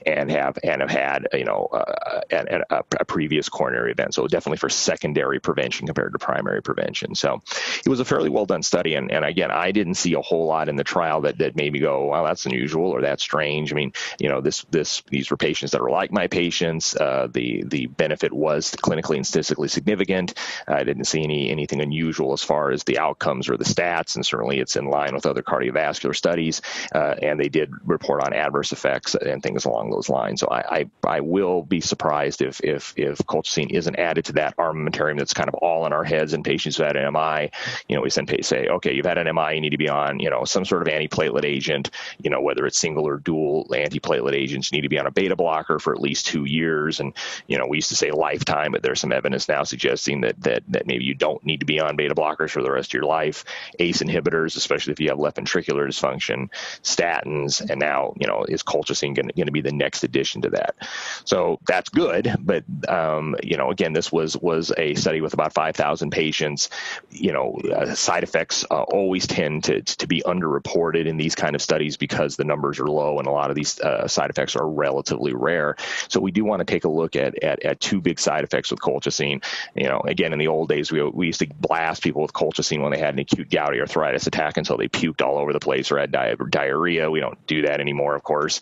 and 0.06 0.30
have 0.30 0.58
and 0.62 0.80
have 0.80 0.90
had 0.90 1.28
you 1.32 1.44
know 1.44 1.68
uh, 1.72 2.20
a, 2.30 2.62
a, 2.70 2.84
a 3.00 3.04
previous 3.04 3.48
coronary 3.48 3.92
event. 3.92 4.14
So 4.14 4.26
definitely 4.26 4.58
for 4.58 4.68
secondary 4.68 5.40
prevention 5.40 5.86
compared 5.86 6.12
to 6.12 6.18
primary 6.18 6.62
prevention. 6.62 7.14
So 7.14 7.42
it 7.84 7.88
was 7.88 8.00
a 8.00 8.04
fairly 8.04 8.28
well 8.28 8.46
done 8.46 8.62
study, 8.62 8.94
and, 8.94 9.10
and 9.10 9.24
again, 9.24 9.50
I 9.50 9.72
didn't 9.72 9.94
see 9.94 10.14
a 10.14 10.20
whole 10.20 10.46
lot 10.46 10.68
in 10.68 10.76
the 10.76 10.84
trial 10.84 11.22
that, 11.22 11.38
that 11.38 11.56
made 11.56 11.72
me 11.72 11.78
go, 11.78 12.06
well, 12.06 12.24
that's 12.24 12.46
unusual 12.46 12.90
or 12.90 13.00
that's 13.00 13.22
strange. 13.22 13.72
I 13.72 13.76
mean, 13.76 13.92
you 14.18 14.28
know, 14.28 14.40
this 14.40 14.64
this 14.70 15.02
these 15.08 15.30
were 15.30 15.36
patients 15.36 15.72
that 15.72 15.80
are 15.80 15.90
like 15.90 16.12
my 16.12 16.26
patients. 16.26 16.96
Uh, 16.96 17.28
the 17.30 17.64
the 17.66 17.86
benefit 17.86 18.32
was 18.32 18.70
clinically 18.72 19.16
and 19.16 19.26
statistically 19.26 19.68
significant. 19.68 20.34
I 20.66 20.84
didn't 20.84 21.04
see 21.04 21.22
any 21.22 21.50
anything 21.50 21.80
unusual 21.80 22.32
as 22.32 22.42
far 22.42 22.70
as 22.70 22.84
the 22.84 22.98
outcomes 22.98 23.48
or 23.48 23.56
the 23.56 23.64
stats, 23.64 24.16
and 24.16 24.24
certainly 24.24 24.58
it's 24.58 24.76
in 24.76 24.86
line 24.86 25.14
with 25.14 25.26
other 25.26 25.42
cardiovascular 25.42 26.14
studies. 26.14 26.62
Uh, 26.94 27.14
and 27.22 27.38
they 27.38 27.48
did 27.48 27.70
report 27.84 28.22
on 28.22 28.32
adverse 28.32 28.72
effects 28.72 29.14
and 29.14 29.41
things 29.42 29.64
along 29.64 29.90
those 29.90 30.08
lines. 30.08 30.40
So 30.40 30.48
I 30.50 30.62
I, 30.62 30.86
I 31.04 31.20
will 31.20 31.62
be 31.62 31.80
surprised 31.80 32.42
if 32.42 32.60
if 32.62 32.94
if 32.96 33.18
colchicine 33.18 33.70
isn't 33.70 33.98
added 33.98 34.26
to 34.26 34.32
that 34.34 34.56
armamentarium 34.56 35.18
that's 35.18 35.34
kind 35.34 35.48
of 35.48 35.54
all 35.54 35.86
in 35.86 35.92
our 35.92 36.04
heads 36.04 36.32
in 36.32 36.42
patients 36.42 36.76
who 36.76 36.84
had 36.84 36.96
an 36.96 37.12
MI. 37.12 37.50
You 37.88 37.96
know, 37.96 38.02
we 38.02 38.10
send 38.10 38.32
say, 38.42 38.68
okay, 38.68 38.94
you've 38.94 39.06
had 39.06 39.18
an 39.18 39.34
MI, 39.34 39.54
you 39.54 39.60
need 39.60 39.70
to 39.70 39.78
be 39.78 39.88
on 39.88 40.20
you 40.20 40.30
know 40.30 40.44
some 40.44 40.64
sort 40.64 40.82
of 40.82 40.88
antiplatelet 40.88 41.44
agent. 41.44 41.90
You 42.22 42.30
know, 42.30 42.40
whether 42.40 42.66
it's 42.66 42.78
single 42.78 43.06
or 43.06 43.18
dual 43.18 43.66
antiplatelet 43.70 44.34
agents, 44.34 44.70
you 44.70 44.78
need 44.78 44.82
to 44.82 44.88
be 44.88 44.98
on 44.98 45.06
a 45.06 45.10
beta 45.10 45.36
blocker 45.36 45.78
for 45.78 45.92
at 45.92 46.00
least 46.00 46.26
two 46.26 46.44
years. 46.44 47.00
And 47.00 47.14
you 47.46 47.58
know, 47.58 47.66
we 47.66 47.78
used 47.78 47.90
to 47.90 47.96
say 47.96 48.10
lifetime, 48.10 48.72
but 48.72 48.82
there's 48.82 49.00
some 49.00 49.12
evidence 49.12 49.48
now 49.48 49.64
suggesting 49.64 50.22
that 50.22 50.40
that 50.42 50.62
that 50.68 50.86
maybe 50.86 51.04
you 51.04 51.14
don't 51.14 51.44
need 51.44 51.60
to 51.60 51.66
be 51.66 51.80
on 51.80 51.96
beta 51.96 52.14
blockers 52.14 52.50
for 52.50 52.62
the 52.62 52.70
rest 52.70 52.90
of 52.90 52.94
your 52.94 53.04
life. 53.04 53.44
ACE 53.78 54.02
inhibitors, 54.02 54.56
especially 54.56 54.92
if 54.92 55.00
you 55.00 55.08
have 55.08 55.18
left 55.18 55.36
ventricular 55.36 55.86
dysfunction, 55.86 56.50
statins, 56.82 57.68
and 57.68 57.80
now 57.80 58.14
you 58.18 58.26
know 58.26 58.44
is 58.44 58.62
colchicine 58.62 59.14
going 59.14 59.31
to 59.46 59.52
be 59.52 59.60
the 59.60 59.72
next 59.72 60.04
addition 60.04 60.42
to 60.42 60.50
that? 60.50 60.76
So 61.24 61.58
that's 61.66 61.88
good, 61.88 62.34
but 62.40 62.64
um, 62.88 63.36
you 63.42 63.56
know, 63.56 63.70
again, 63.70 63.92
this 63.92 64.12
was 64.12 64.36
was 64.36 64.72
a 64.76 64.94
study 64.94 65.20
with 65.20 65.34
about 65.34 65.52
5,000 65.52 66.10
patients. 66.10 66.70
You 67.10 67.32
know, 67.32 67.54
uh, 67.74 67.94
side 67.94 68.22
effects 68.22 68.64
uh, 68.70 68.82
always 68.82 69.26
tend 69.26 69.64
to 69.64 69.82
to 69.82 70.06
be 70.06 70.22
underreported 70.24 71.06
in 71.06 71.16
these 71.16 71.34
kind 71.34 71.54
of 71.54 71.62
studies 71.62 71.96
because 71.96 72.36
the 72.36 72.44
numbers 72.44 72.80
are 72.80 72.86
low 72.86 73.18
and 73.18 73.26
a 73.26 73.30
lot 73.30 73.50
of 73.50 73.56
these 73.56 73.80
uh, 73.80 74.06
side 74.08 74.30
effects 74.30 74.56
are 74.56 74.68
relatively 74.68 75.34
rare. 75.34 75.76
So 76.08 76.20
we 76.20 76.30
do 76.30 76.44
want 76.44 76.60
to 76.60 76.64
take 76.64 76.84
a 76.84 76.88
look 76.88 77.16
at, 77.16 77.42
at 77.42 77.62
at 77.64 77.80
two 77.80 78.00
big 78.00 78.18
side 78.18 78.44
effects 78.44 78.70
with 78.70 78.80
colchicine. 78.80 79.44
You 79.74 79.88
know, 79.88 80.00
again, 80.00 80.32
in 80.32 80.38
the 80.38 80.48
old 80.48 80.68
days, 80.68 80.90
we 80.92 81.02
we 81.02 81.26
used 81.26 81.40
to 81.40 81.46
blast 81.46 82.02
people 82.02 82.22
with 82.22 82.32
colchicine 82.32 82.82
when 82.82 82.92
they 82.92 82.98
had 82.98 83.14
an 83.14 83.20
acute 83.20 83.50
gouty 83.50 83.80
arthritis 83.80 84.26
attack 84.26 84.56
until 84.56 84.76
they 84.76 84.88
puked 84.88 85.22
all 85.22 85.38
over 85.38 85.52
the 85.52 85.60
place 85.60 85.90
or 85.90 85.98
had 85.98 86.12
di- 86.12 86.36
diarrhea. 86.50 87.10
We 87.10 87.20
don't 87.20 87.46
do 87.46 87.62
that 87.62 87.80
anymore, 87.80 88.14
of 88.14 88.22
course, 88.22 88.60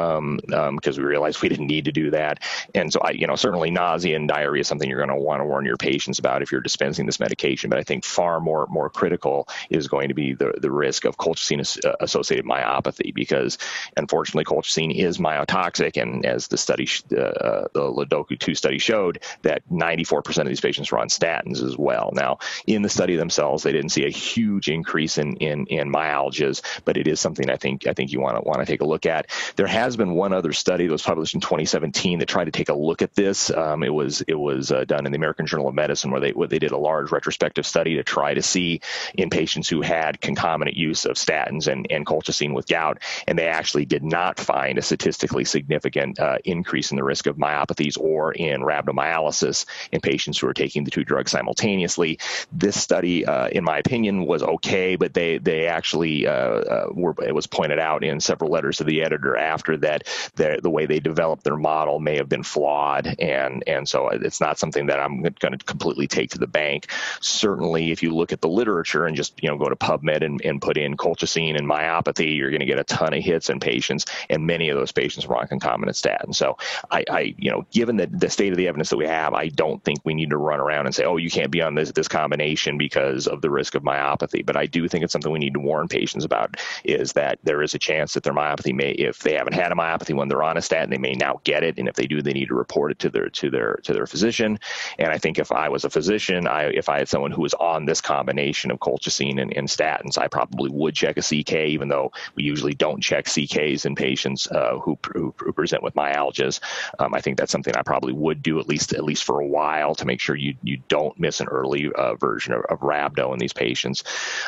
because 0.00 0.18
um, 0.18 0.40
um, 0.52 0.78
we 0.96 1.02
realized 1.02 1.42
we 1.42 1.48
didn't 1.48 1.66
need 1.66 1.84
to 1.84 1.92
do 1.92 2.10
that. 2.10 2.42
And 2.74 2.92
so 2.92 3.00
I, 3.00 3.10
you 3.10 3.26
know, 3.26 3.36
certainly 3.36 3.70
nausea 3.70 4.16
and 4.16 4.28
diarrhea 4.28 4.60
is 4.60 4.68
something 4.68 4.88
you're 4.88 5.04
going 5.04 5.16
to 5.16 5.24
want 5.24 5.40
to 5.40 5.44
warn 5.44 5.64
your 5.64 5.76
patients 5.76 6.18
about 6.18 6.42
if 6.42 6.52
you're 6.52 6.60
dispensing 6.60 7.06
this 7.06 7.20
medication. 7.20 7.70
But 7.70 7.78
I 7.78 7.82
think 7.82 8.04
far 8.04 8.40
more 8.40 8.66
more 8.68 8.90
critical 8.90 9.48
is 9.68 9.88
going 9.88 10.08
to 10.08 10.14
be 10.14 10.34
the 10.34 10.54
the 10.58 10.70
risk 10.70 11.04
of 11.04 11.16
colchicine 11.16 11.60
uh, 11.84 11.96
associated 12.00 12.46
myopathy 12.46 13.14
because 13.14 13.58
unfortunately 13.96 14.44
colchicine 14.44 14.94
is 14.94 15.18
myotoxic, 15.18 16.00
and 16.00 16.24
as 16.24 16.48
the 16.48 16.56
study 16.56 16.88
uh, 17.12 17.68
the 17.72 17.80
LoDoCo 17.80 18.38
two 18.38 18.54
study 18.54 18.78
showed 18.78 19.22
that 19.42 19.62
94% 19.70 20.38
of 20.38 20.48
these 20.48 20.60
patients 20.60 20.90
were 20.90 20.98
on 20.98 21.08
statins 21.08 21.62
as 21.62 21.76
well. 21.76 22.10
Now 22.14 22.38
in 22.66 22.82
the 22.82 22.88
study 22.88 23.16
themselves, 23.16 23.62
they 23.62 23.72
didn't 23.72 23.90
see 23.90 24.06
a 24.06 24.10
huge 24.10 24.68
increase 24.68 25.18
in 25.18 25.36
in, 25.36 25.66
in 25.66 25.92
myalgias, 25.92 26.62
but 26.84 26.96
it 26.96 27.06
is 27.06 27.20
something 27.20 27.50
I 27.50 27.56
think 27.56 27.86
I 27.86 27.92
think 27.92 28.12
you 28.12 28.20
want 28.20 28.36
to 28.36 28.42
want 28.42 28.60
to 28.60 28.66
take 28.66 28.80
a 28.80 28.86
look 28.86 29.06
at. 29.06 29.26
There 29.56 29.66
has 29.66 29.89
been 29.96 30.14
one 30.14 30.32
other 30.32 30.52
study 30.52 30.86
that 30.86 30.92
was 30.92 31.02
published 31.02 31.34
in 31.34 31.40
2017 31.40 32.18
that 32.18 32.28
tried 32.28 32.46
to 32.46 32.50
take 32.50 32.68
a 32.68 32.74
look 32.74 33.02
at 33.02 33.14
this. 33.14 33.50
Um, 33.50 33.82
it 33.82 33.92
was 33.92 34.22
it 34.22 34.34
was 34.34 34.72
uh, 34.72 34.84
done 34.84 35.06
in 35.06 35.12
the 35.12 35.16
American 35.16 35.46
Journal 35.46 35.68
of 35.68 35.74
Medicine 35.74 36.10
where 36.10 36.20
they 36.20 36.32
where 36.32 36.48
they 36.48 36.58
did 36.58 36.72
a 36.72 36.78
large 36.78 37.12
retrospective 37.12 37.66
study 37.66 37.96
to 37.96 38.04
try 38.04 38.34
to 38.34 38.42
see 38.42 38.80
in 39.14 39.30
patients 39.30 39.68
who 39.68 39.80
had 39.80 40.20
concomitant 40.20 40.76
use 40.76 41.04
of 41.04 41.16
statins 41.16 41.66
and, 41.66 41.86
and 41.90 42.06
colchicine 42.06 42.54
with 42.54 42.66
gout, 42.66 42.98
and 43.26 43.38
they 43.38 43.46
actually 43.46 43.84
did 43.84 44.02
not 44.02 44.38
find 44.38 44.78
a 44.78 44.82
statistically 44.82 45.44
significant 45.44 46.18
uh, 46.18 46.38
increase 46.44 46.90
in 46.90 46.96
the 46.96 47.04
risk 47.04 47.26
of 47.26 47.36
myopathies 47.36 47.98
or 47.98 48.32
in 48.32 48.60
rhabdomyolysis 48.60 49.66
in 49.92 50.00
patients 50.00 50.38
who 50.38 50.46
are 50.46 50.54
taking 50.54 50.84
the 50.84 50.90
two 50.90 51.04
drugs 51.04 51.30
simultaneously. 51.30 52.18
This 52.52 52.80
study, 52.80 53.24
uh, 53.26 53.48
in 53.48 53.64
my 53.64 53.78
opinion, 53.78 54.26
was 54.26 54.42
okay, 54.42 54.96
but 54.96 55.14
they 55.14 55.38
they 55.38 55.66
actually 55.66 56.26
uh, 56.26 56.32
uh, 56.32 56.86
were 56.92 57.14
it 57.24 57.34
was 57.34 57.46
pointed 57.46 57.78
out 57.78 58.04
in 58.04 58.20
several 58.20 58.50
letters 58.50 58.78
to 58.78 58.84
the 58.84 59.02
editor 59.02 59.36
after 59.36 59.76
that 59.80 60.06
the, 60.36 60.70
way 60.70 60.86
they 60.86 61.00
developed 61.00 61.42
their 61.42 61.56
model 61.56 61.98
may 61.98 62.16
have 62.16 62.28
been 62.28 62.44
flawed, 62.44 63.16
and 63.18 63.64
and 63.66 63.88
so 63.88 64.08
it's 64.08 64.40
not 64.40 64.58
something 64.58 64.86
that 64.86 65.00
I'm 65.00 65.22
going 65.22 65.58
to 65.58 65.64
completely 65.64 66.06
take 66.06 66.30
to 66.30 66.38
the 66.38 66.46
bank. 66.46 66.86
Certainly, 67.20 67.90
if 67.90 68.02
you 68.02 68.14
look 68.14 68.32
at 68.32 68.40
the 68.40 68.48
literature 68.48 69.06
and 69.06 69.16
just 69.16 69.42
you 69.42 69.48
know 69.48 69.58
go 69.58 69.68
to 69.68 69.76
PubMed 69.76 70.24
and, 70.24 70.40
and 70.44 70.62
put 70.62 70.76
in 70.76 70.96
colchicine 70.96 71.56
and 71.56 71.68
myopathy, 71.68 72.36
you're 72.36 72.50
going 72.50 72.60
to 72.60 72.66
get 72.66 72.78
a 72.78 72.84
ton 72.84 73.12
of 73.12 73.22
hits 73.22 73.50
in 73.50 73.58
patients, 73.58 74.06
and 74.28 74.46
many 74.46 74.68
of 74.68 74.76
those 74.76 74.92
patients 74.92 75.26
were 75.26 75.36
on 75.36 75.48
concomitant 75.48 75.96
statin. 75.96 76.32
So 76.32 76.56
I, 76.90 77.04
I 77.10 77.34
you 77.36 77.50
know 77.50 77.66
given 77.72 77.96
the, 77.96 78.06
the 78.06 78.30
state 78.30 78.52
of 78.52 78.56
the 78.56 78.68
evidence 78.68 78.90
that 78.90 78.96
we 78.96 79.06
have, 79.06 79.34
I 79.34 79.48
don't 79.48 79.82
think 79.82 80.00
we 80.04 80.14
need 80.14 80.30
to 80.30 80.36
run 80.36 80.60
around 80.60 80.86
and 80.86 80.94
say, 80.94 81.04
oh, 81.04 81.16
you 81.16 81.30
can't 81.30 81.50
be 81.50 81.62
on 81.62 81.74
this 81.74 81.90
this 81.92 82.08
combination 82.08 82.78
because 82.78 83.26
of 83.26 83.42
the 83.42 83.50
risk 83.50 83.74
of 83.74 83.82
myopathy. 83.82 84.44
But 84.44 84.56
I 84.56 84.66
do 84.66 84.88
think 84.88 85.04
it's 85.04 85.12
something 85.12 85.32
we 85.32 85.38
need 85.38 85.54
to 85.54 85.60
warn 85.60 85.88
patients 85.88 86.24
about 86.24 86.56
is 86.84 87.12
that 87.14 87.38
there 87.42 87.62
is 87.62 87.74
a 87.74 87.78
chance 87.78 88.14
that 88.14 88.22
their 88.22 88.32
myopathy 88.32 88.74
may, 88.74 88.90
if 88.92 89.20
they 89.20 89.34
haven't 89.34 89.54
had 89.54 89.69
a 89.72 89.76
myopathy 89.76 90.14
when 90.14 90.28
they're 90.28 90.42
on 90.42 90.56
a 90.56 90.62
statin, 90.62 90.90
they 90.90 90.98
may 90.98 91.14
now 91.14 91.40
get 91.44 91.62
it, 91.62 91.78
and 91.78 91.88
if 91.88 91.94
they 91.94 92.06
do, 92.06 92.22
they 92.22 92.32
need 92.32 92.48
to 92.48 92.54
report 92.54 92.90
it 92.90 92.98
to 93.00 93.10
their 93.10 93.28
to 93.30 93.50
their 93.50 93.80
to 93.84 93.92
their 93.92 94.06
physician. 94.06 94.58
And 94.98 95.08
I 95.08 95.18
think 95.18 95.38
if 95.38 95.52
I 95.52 95.68
was 95.68 95.84
a 95.84 95.90
physician, 95.90 96.46
I 96.46 96.64
if 96.64 96.88
I 96.88 96.98
had 96.98 97.08
someone 97.08 97.30
who 97.30 97.42
was 97.42 97.54
on 97.54 97.84
this 97.84 98.00
combination 98.00 98.70
of 98.70 98.78
colchicine 98.78 99.40
and, 99.40 99.52
and 99.56 99.68
statins, 99.68 100.18
I 100.18 100.28
probably 100.28 100.70
would 100.70 100.94
check 100.94 101.16
a 101.16 101.22
CK, 101.22 101.52
even 101.68 101.88
though 101.88 102.12
we 102.34 102.44
usually 102.44 102.74
don't 102.74 103.02
check 103.02 103.26
CKs 103.26 103.86
in 103.86 103.94
patients 103.94 104.50
uh, 104.50 104.78
who, 104.78 104.98
who, 105.12 105.34
who, 105.38 105.52
present 105.52 105.82
with 105.82 105.94
myalgias. 105.94 106.60
Um, 106.98 107.14
I 107.14 107.20
think 107.20 107.36
that's 107.36 107.52
something 107.52 107.74
I 107.76 107.82
probably 107.82 108.12
would 108.12 108.42
do 108.42 108.60
at 108.60 108.68
least 108.68 108.92
at 108.92 109.04
least 109.04 109.24
for 109.24 109.40
a 109.40 109.46
while 109.46 109.94
to 109.96 110.06
make 110.06 110.20
sure 110.20 110.36
you 110.36 110.54
you 110.62 110.78
don't 110.88 111.18
miss 111.18 111.40
an 111.40 111.48
early 111.48 111.90
uh, 111.92 112.14
version 112.14 112.52
of, 112.54 112.64
of 112.64 112.80
rhabdo 112.80 113.32
in 113.32 113.38
these 113.38 113.52
patients. 113.52 114.04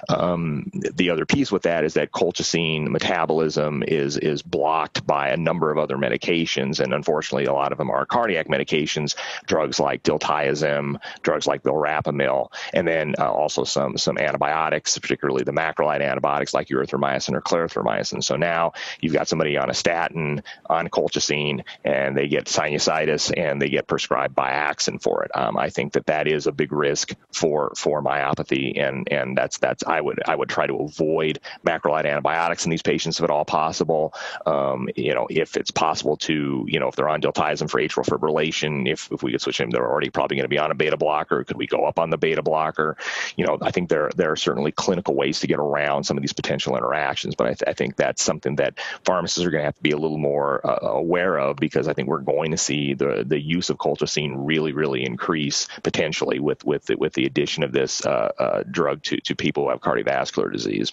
Um, 0.09 0.71
the 0.73 1.11
other 1.11 1.27
piece 1.27 1.53
with 1.53 1.63
that 1.63 1.85
is 1.85 1.95
that 1.95 2.13
colchicine 2.13 2.89
metabolism 2.89 3.83
is 3.83 4.17
is 4.17 4.43
blocked 4.43 5.07
by 5.13 5.29
a 5.29 5.37
number 5.37 5.71
of 5.71 5.77
other 5.77 5.99
medications, 5.99 6.81
and 6.81 6.95
unfortunately, 6.95 7.45
a 7.45 7.53
lot 7.53 7.71
of 7.71 7.77
them 7.77 7.91
are 7.91 8.07
cardiac 8.07 8.49
medications, 8.49 9.15
drugs 9.45 9.79
like 9.79 10.03
diltiazem, 10.03 10.97
drugs 11.21 11.47
like 11.47 11.63
verapamil, 11.65 12.51
and 12.73 12.89
then 12.89 13.15
uh, 13.19 13.31
also 13.31 13.63
some 13.63 13.99
some 13.99 14.17
antibiotics, 14.17 14.97
particularly 14.97 15.45
the 15.45 15.53
macrolide 15.53 16.03
antibiotics 16.03 16.55
like 16.55 16.69
erythromycin 16.69 17.35
or 17.35 17.43
clarithromycin. 17.43 18.25
So 18.25 18.37
now 18.37 18.73
you've 19.03 19.13
got 19.13 19.29
somebody 19.29 19.59
on 19.59 19.69
a 19.69 19.75
statin, 19.75 20.43
on 20.71 20.89
colchicine, 20.89 21.63
and 21.85 22.17
they 22.17 22.27
get 22.27 22.47
sinusitis, 22.47 23.31
and 23.37 23.61
they 23.61 23.69
get 23.69 23.87
prescribed 23.87 24.35
Biaxin 24.35 25.03
for 25.03 25.25
it. 25.25 25.31
Um, 25.35 25.59
I 25.59 25.69
think 25.69 25.93
that 25.93 26.07
that 26.07 26.27
is 26.27 26.47
a 26.47 26.53
big 26.53 26.73
risk 26.73 27.15
for 27.35 27.75
for 27.77 28.03
myopathy, 28.03 28.81
and 28.81 29.13
and 29.13 29.37
that's 29.37 29.59
that's 29.59 29.85
I 29.85 30.01
would 30.01 30.23
I 30.27 30.35
would 30.35 30.49
try 30.49 30.67
to 30.67 30.77
avoid 30.77 31.39
macrolide 31.67 32.07
antibiotics 32.07 32.65
in 32.65 32.71
these 32.71 32.81
patients 32.81 33.19
if 33.19 33.25
at 33.25 33.31
all 33.31 33.45
possible. 33.45 34.15
Um, 34.47 34.89
you 35.03 35.15
know, 35.15 35.27
if 35.31 35.57
it's 35.57 35.71
possible 35.71 36.17
to, 36.19 36.65
you 36.69 36.81
know, 36.81 36.89
if 36.89 36.97
they're 36.97 37.09
on 37.09 37.21
diltiazem 37.21 37.69
for 37.69 37.81
atrial 37.81 38.07
fibrillation, 38.07 38.91
if, 38.91 39.11
if 39.11 39.23
we 39.23 39.33
could 39.33 39.41
switch 39.41 39.59
them, 39.59 39.71
they're 39.71 39.89
already 39.89 40.11
probably 40.11 40.37
going 40.37 40.45
to 40.45 40.49
be 40.49 40.59
on 40.59 40.71
a 40.71 40.75
beta 40.75 40.97
blocker. 40.97 41.45
Could 41.45 41.57
we 41.57 41.67
go 41.67 41.85
up 41.85 41.99
on 41.99 42.11
the 42.11 42.19
beta 42.19 42.43
blocker? 42.43 42.97
You 43.37 43.47
know, 43.47 43.59
I 43.61 43.71
think 43.71 43.89
there 43.89 44.11
there 44.17 44.31
are 44.33 44.37
certainly 44.37 44.73
clinical 44.73 45.15
ways 45.15 45.41
to 45.41 45.47
get 45.47 45.59
around 45.59 46.05
some 46.05 46.17
of 46.17 46.23
these 46.23 46.33
potential 46.33 46.77
interactions, 46.77 47.35
but 47.35 47.47
I, 47.47 47.51
th- 47.51 47.65
I 47.67 47.73
think 47.73 47.97
that's 47.97 48.23
something 48.23 48.57
that 48.57 48.79
pharmacists 49.05 49.45
are 49.45 49.51
going 49.51 49.63
to 49.63 49.67
have 49.67 49.77
to 49.77 49.83
be 49.83 49.91
a 49.91 49.99
little 49.99 50.19
more 50.19 50.65
uh, 50.67 50.87
aware 50.87 51.39
of 51.39 51.57
because 51.57 51.89
I 51.89 51.93
think 51.93 52.09
we're 52.09 52.19
going 52.19 52.53
to 52.53 52.59
see 52.59 52.95
the 52.95 53.25
the 53.27 53.41
use 53.41 53.71
of 53.71 53.79
colchicine 53.79 54.35
really 54.37 54.73
really 54.73 55.05
increase 55.05 55.69
potentially 55.83 56.39
with 56.39 56.65
with 56.65 56.87
the, 56.87 56.97
with 56.97 57.13
the 57.15 57.27
addition 57.27 57.63
of 57.63 57.73
this 57.73 58.05
uh, 58.05 58.31
uh, 58.39 58.63
drug 58.71 59.03
to 59.05 59.21
to 59.23 59.35
people 59.35 59.65
who 59.65 59.71
have 59.71 59.81
cardiovascular 59.81 60.53
disease. 60.53 60.93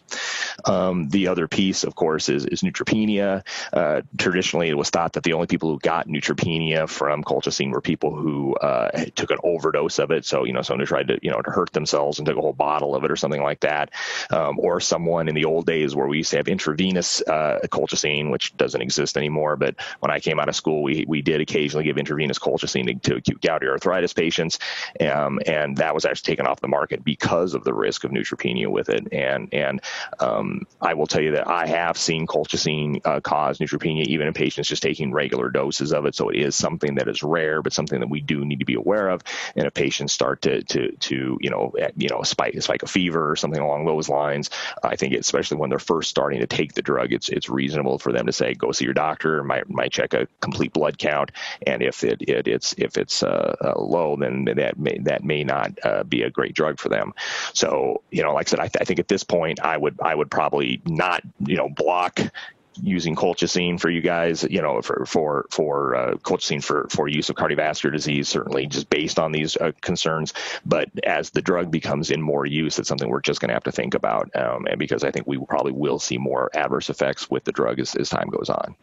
Um, 0.65 1.10
the 1.10 1.28
other 1.28 1.48
piece, 1.48 1.84
of 1.84 1.95
course, 1.95 2.30
is, 2.30 2.45
is 2.45 2.62
neutropenia. 2.62 3.45
Uh, 3.72 3.98
traditionally, 4.17 4.69
it 4.69 4.77
was 4.77 4.89
thought 4.89 5.13
that 5.13 5.23
the 5.23 5.33
only 5.33 5.47
people 5.47 5.69
who 5.69 5.79
got 5.79 6.07
neutropenia 6.07 6.88
from 6.89 7.23
colchicine 7.23 7.71
were 7.71 7.81
people 7.81 8.15
who 8.15 8.55
uh, 8.55 9.05
took 9.15 9.31
an 9.31 9.38
overdose 9.43 9.99
of 9.99 10.12
it. 10.12 10.25
So, 10.25 10.45
you 10.45 10.53
know, 10.53 10.62
someone 10.62 10.81
who 10.81 10.85
tried 10.85 11.07
to, 11.07 11.19
you 11.21 11.31
know, 11.31 11.41
to 11.41 11.51
hurt 11.51 11.71
themselves 11.73 12.19
and 12.19 12.25
took 12.25 12.38
a 12.38 12.41
whole 12.41 12.53
bottle 12.53 12.95
of 12.95 13.03
it 13.03 13.12
or 13.12 13.15
something 13.15 13.41
like 13.41 13.62
that. 13.62 13.91
Um, 14.29 14.59
or 14.59 14.79
someone 14.79 15.27
in 15.27 15.35
the 15.35 15.45
old 15.45 15.65
days 15.65 15.95
where 15.95 16.07
we 16.07 16.17
used 16.17 16.31
to 16.31 16.38
have 16.38 16.47
intravenous 16.47 17.21
uh, 17.21 17.59
colchicine, 17.65 18.31
which 18.31 18.55
doesn't 18.57 18.81
exist 18.81 19.17
anymore. 19.17 19.55
But 19.55 19.75
when 19.99 20.12
I 20.12 20.19
came 20.19 20.39
out 20.39 20.49
of 20.49 20.55
school, 20.55 20.83
we, 20.83 21.05
we 21.07 21.21
did 21.21 21.41
occasionally 21.41 21.83
give 21.83 21.97
intravenous 21.97 22.39
colchicine 22.39 22.85
to, 22.88 23.09
to 23.09 23.15
acute 23.17 23.41
gouty 23.41 23.67
arthritis 23.67 24.13
patients. 24.13 24.59
Um, 24.99 25.39
and 25.45 25.77
that 25.77 25.93
was 25.93 26.05
actually 26.05 26.31
taken 26.31 26.47
off 26.47 26.62
the 26.62 26.67
market 26.67 27.03
because 27.03 27.53
of 27.53 27.63
the 27.63 27.73
risk 27.73 28.03
of 28.03 28.12
neutropenia 28.12 28.67
with 28.67 28.89
it. 28.89 29.07
And, 29.12 29.53
and 29.53 29.81
um, 30.19 30.65
I 30.81 30.93
will 30.93 31.07
tell 31.07 31.21
you 31.21 31.31
that 31.31 31.47
I 31.47 31.67
have 31.67 31.97
seen 31.97 32.27
colchicine 32.27 33.01
uh, 33.05 33.19
cause 33.21 33.59
neutropenia 33.59 33.79
even 33.97 34.28
in 34.28 34.34
patients 34.34 34.67
just 34.67 34.84
taking 34.84 35.12
regular 35.12 35.49
doses 35.49 35.93
of 35.93 36.06
it. 36.06 36.15
So 36.15 36.30
it 36.30 36.38
is 36.38 36.56
something 36.56 36.95
that 36.95 37.08
is 37.08 37.23
rare, 37.23 37.62
but 37.62 37.73
something 37.73 37.99
that 37.99 38.10
we 38.10 38.21
do 38.21 38.45
need 38.45 38.60
to 38.60 38.65
be 38.65 38.75
aware 38.75 39.10
of. 39.10 39.21
And 39.56 39.65
if 39.65 39.73
patients 39.73 40.13
start 40.13 40.41
to 40.43 40.63
to 40.63 40.91
to 40.91 41.38
you 41.41 41.49
know 41.49 41.73
you 41.95 42.10
know 42.10 42.23
spike 42.23 42.62
spike 42.62 42.84
a 42.84 42.88
fever 42.88 43.30
or 43.30 43.36
something 43.36 43.62
along 43.62 43.86
those 43.86 44.10
lines, 44.10 44.49
I 44.84 44.95
think 44.95 45.13
especially 45.13 45.58
when 45.58 45.69
they're 45.69 45.80
first 45.80 46.10
starting 46.10 46.39
to 46.39 46.47
take 46.47 46.73
the 46.73 46.82
drug, 46.82 47.13
it's 47.13 47.30
it's 47.30 47.49
reasonable 47.49 47.99
for 47.99 48.12
them 48.12 48.25
to 48.25 48.34
say 48.34 48.54
go 48.54 48.71
see 48.71 48.86
your 48.86 48.93
doctor. 48.93 49.43
Might 49.43 49.69
might 49.69 49.91
check 49.91 50.13
a 50.13 50.28
complete 50.41 50.73
blood 50.73 50.97
count, 50.97 51.32
and 51.65 51.82
if 51.82 52.04
it, 52.04 52.21
it 52.21 52.47
it's 52.47 52.73
if 52.78 52.97
it's 52.97 53.23
uh, 53.23 53.56
uh, 53.62 53.80
low, 53.80 54.15
then 54.15 54.45
that 54.45 54.78
may 54.78 54.97
that 54.99 55.23
may 55.23 55.43
not 55.43 55.78
uh, 55.84 56.04
be 56.04 56.23
a 56.23 56.30
great 56.30 56.54
drug 56.54 56.80
for 56.80 56.89
them. 56.89 57.13
So 57.54 58.02
you 58.12 58.23
know, 58.23 58.34
like 58.34 58.47
I 58.47 58.49
said, 58.49 58.60
I, 58.60 58.67
th- 58.67 58.82
I 58.82 58.86
think 58.86 58.99
at 58.99 59.08
this 59.08 59.23
point 59.23 59.60
I 59.62 59.78
would 59.78 59.99
I 60.02 60.13
would 60.15 60.32
probably 60.32 60.82
not 60.86 61.21
you 61.39 61.58
know 61.58 61.69
block 61.69 62.19
using 62.82 63.15
colchicine 63.15 63.80
for 63.80 63.89
you 63.89 64.02
guys, 64.02 64.44
you 64.44 64.62
know, 64.62 64.82
for 64.82 65.06
for 65.06 65.46
for 65.50 65.96
uh, 65.96 66.13
colchicine 66.15 66.63
for 66.63 66.88
for 66.89 67.08
use 67.08 67.30
of 67.30 67.36
cardiovascular 67.36 67.92
disease, 67.92 68.28
certainly 68.28 68.68
just 68.68 68.89
based 68.89 69.20
on 69.20 69.32
these 69.32 69.58
uh, 69.58 69.72
concerns. 69.82 70.34
But 70.65 70.89
as 71.04 71.30
the 71.32 71.42
drug 71.42 71.72
becomes 71.72 72.12
in 72.12 72.22
more 72.22 72.46
use, 72.46 72.80
it's 72.80 72.89
something 72.89 73.10
we're 73.10 73.22
just 73.22 73.42
going 73.42 73.50
to 73.50 73.56
have 73.56 73.63
to 73.63 73.72
think 73.72 73.94
about, 73.94 74.36
um, 74.36 74.68
and 74.68 74.80
because 74.80 75.04
I 75.04 75.12
think 75.12 75.28
we 75.28 75.38
probably 75.38 75.72
will 75.72 76.00
see 76.00 76.18
more 76.18 76.50
adverse 76.54 76.89
effects 76.89 77.30
with 77.30 77.44
the 77.44 77.52
drug 77.52 77.80
as, 77.80 77.96
as 77.96 78.10
time 78.10 78.30
goes 78.30 78.50
on. 78.50 78.76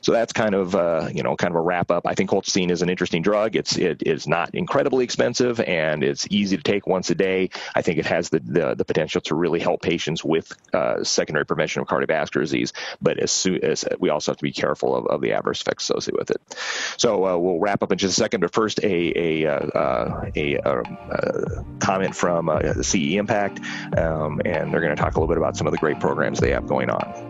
So 0.00 0.12
that's 0.12 0.32
kind 0.32 0.54
of 0.54 0.74
uh, 0.74 1.08
you 1.12 1.22
know 1.22 1.36
kind 1.36 1.52
of 1.52 1.56
a 1.56 1.60
wrap 1.60 1.90
up. 1.90 2.06
I 2.06 2.14
think 2.14 2.30
colchicine 2.30 2.70
is 2.70 2.82
an 2.82 2.88
interesting 2.88 3.22
drug. 3.22 3.56
It's 3.56 3.76
it 3.76 4.02
is 4.02 4.26
not 4.26 4.54
incredibly 4.54 5.04
expensive 5.04 5.60
and 5.60 6.02
it's 6.02 6.26
easy 6.30 6.56
to 6.56 6.62
take 6.62 6.86
once 6.86 7.10
a 7.10 7.14
day. 7.14 7.50
I 7.74 7.82
think 7.82 7.98
it 7.98 8.06
has 8.06 8.30
the 8.30 8.40
the, 8.40 8.74
the 8.74 8.84
potential 8.84 9.20
to 9.22 9.34
really 9.34 9.60
help 9.60 9.82
patients 9.82 10.24
with 10.24 10.52
uh, 10.72 11.04
secondary 11.04 11.44
prevention 11.44 11.82
of 11.82 11.88
cardiovascular 11.88 12.40
disease. 12.40 12.72
But 13.00 13.18
as 13.30 13.84
as 13.84 13.84
we 13.98 14.10
also 14.10 14.32
have 14.32 14.36
to 14.38 14.42
be 14.42 14.52
careful 14.52 14.94
of, 14.94 15.06
of 15.06 15.20
the 15.20 15.32
adverse 15.32 15.60
effects 15.60 15.84
associated 15.84 16.18
with 16.18 16.30
it. 16.30 16.40
So 16.98 17.26
uh, 17.26 17.36
we'll 17.36 17.58
wrap 17.58 17.82
up 17.82 17.92
in 17.92 17.98
just 17.98 18.18
a 18.18 18.20
second. 18.20 18.40
But 18.40 18.52
first, 18.52 18.80
a 18.82 19.44
a 19.44 19.46
uh, 19.46 20.30
a, 20.34 20.54
a, 20.54 21.64
comment 21.78 22.14
from 22.14 22.48
uh, 22.48 22.82
CE 22.82 23.14
Impact, 23.14 23.60
um, 23.96 24.40
and 24.44 24.72
they're 24.72 24.80
going 24.80 24.94
to 24.94 25.00
talk 25.00 25.16
a 25.16 25.20
little 25.20 25.32
bit 25.32 25.38
about 25.38 25.56
some 25.56 25.66
of 25.66 25.72
the 25.72 25.78
great 25.78 26.00
programs 26.00 26.40
they 26.40 26.50
have 26.50 26.66
going 26.66 26.90
on. 26.90 27.29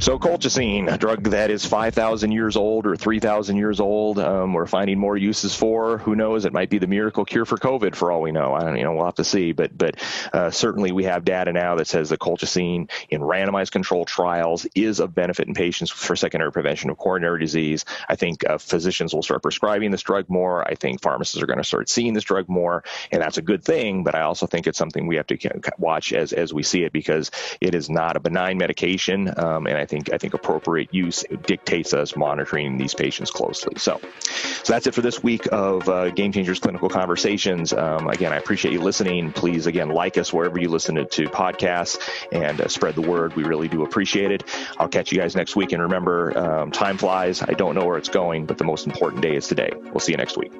So 0.00 0.18
colchicine, 0.18 0.90
a 0.90 0.96
drug 0.96 1.24
that 1.24 1.50
is 1.50 1.66
5,000 1.66 2.32
years 2.32 2.56
old 2.56 2.86
or 2.86 2.96
3,000 2.96 3.58
years 3.58 3.80
old, 3.80 4.18
um, 4.18 4.54
we're 4.54 4.64
finding 4.64 4.98
more 4.98 5.14
uses 5.14 5.54
for. 5.54 5.98
Who 5.98 6.16
knows? 6.16 6.46
It 6.46 6.54
might 6.54 6.70
be 6.70 6.78
the 6.78 6.86
miracle 6.86 7.26
cure 7.26 7.44
for 7.44 7.58
COVID, 7.58 7.94
for 7.94 8.10
all 8.10 8.22
we 8.22 8.32
know. 8.32 8.54
I 8.54 8.60
don't, 8.60 8.78
you 8.78 8.84
know, 8.84 8.94
we'll 8.94 9.04
have 9.04 9.16
to 9.16 9.24
see. 9.24 9.52
But 9.52 9.76
but 9.76 9.96
uh, 10.32 10.50
certainly 10.52 10.90
we 10.90 11.04
have 11.04 11.26
data 11.26 11.52
now 11.52 11.74
that 11.74 11.86
says 11.86 12.08
the 12.08 12.16
colchicine 12.16 12.90
in 13.10 13.20
randomized 13.20 13.72
controlled 13.72 14.06
trials 14.06 14.66
is 14.74 15.00
of 15.00 15.14
benefit 15.14 15.48
in 15.48 15.52
patients 15.52 15.90
for 15.90 16.16
secondary 16.16 16.50
prevention 16.50 16.88
of 16.88 16.96
coronary 16.96 17.38
disease. 17.38 17.84
I 18.08 18.16
think 18.16 18.48
uh, 18.48 18.56
physicians 18.56 19.12
will 19.12 19.22
start 19.22 19.42
prescribing 19.42 19.90
this 19.90 20.00
drug 20.00 20.30
more. 20.30 20.66
I 20.66 20.76
think 20.76 21.02
pharmacists 21.02 21.42
are 21.42 21.46
going 21.46 21.58
to 21.58 21.64
start 21.64 21.90
seeing 21.90 22.14
this 22.14 22.24
drug 22.24 22.48
more, 22.48 22.84
and 23.12 23.20
that's 23.20 23.36
a 23.36 23.42
good 23.42 23.62
thing. 23.62 24.02
But 24.02 24.14
I 24.14 24.22
also 24.22 24.46
think 24.46 24.66
it's 24.66 24.78
something 24.78 25.06
we 25.06 25.16
have 25.16 25.26
to 25.26 25.60
watch 25.76 26.14
as 26.14 26.32
as 26.32 26.54
we 26.54 26.62
see 26.62 26.84
it 26.84 26.92
because 26.94 27.30
it 27.60 27.74
is 27.74 27.90
not 27.90 28.16
a 28.16 28.20
benign 28.20 28.56
medication, 28.56 29.30
um, 29.36 29.66
and 29.66 29.76
I 29.76 29.89
think 29.90 30.12
I 30.12 30.18
think 30.18 30.34
appropriate 30.34 30.94
use 30.94 31.24
dictates 31.46 31.92
us 31.92 32.16
monitoring 32.16 32.78
these 32.78 32.94
patients 32.94 33.30
closely. 33.30 33.74
So, 33.76 34.00
so 34.62 34.72
that's 34.72 34.86
it 34.86 34.94
for 34.94 35.02
this 35.02 35.22
week 35.22 35.48
of 35.52 35.88
uh, 35.88 36.10
Game 36.10 36.32
Changers 36.32 36.60
Clinical 36.60 36.88
Conversations. 36.88 37.72
Um, 37.72 38.08
again, 38.08 38.32
I 38.32 38.36
appreciate 38.36 38.72
you 38.72 38.80
listening. 38.80 39.32
Please 39.32 39.66
again 39.66 39.90
like 39.90 40.16
us 40.16 40.32
wherever 40.32 40.58
you 40.58 40.68
listen 40.68 40.94
to, 40.94 41.04
to 41.04 41.24
podcasts 41.24 41.98
and 42.32 42.60
uh, 42.60 42.68
spread 42.68 42.94
the 42.94 43.02
word. 43.02 43.34
We 43.34 43.42
really 43.42 43.68
do 43.68 43.82
appreciate 43.82 44.30
it. 44.30 44.44
I'll 44.78 44.88
catch 44.88 45.12
you 45.12 45.18
guys 45.18 45.34
next 45.34 45.56
week. 45.56 45.72
And 45.72 45.82
remember, 45.82 46.36
um, 46.38 46.70
time 46.70 46.96
flies. 46.96 47.42
I 47.42 47.52
don't 47.52 47.74
know 47.74 47.84
where 47.84 47.98
it's 47.98 48.08
going, 48.08 48.46
but 48.46 48.58
the 48.58 48.64
most 48.64 48.86
important 48.86 49.22
day 49.22 49.34
is 49.34 49.48
today. 49.48 49.70
We'll 49.74 50.00
see 50.00 50.12
you 50.12 50.18
next 50.18 50.36
week. 50.36 50.52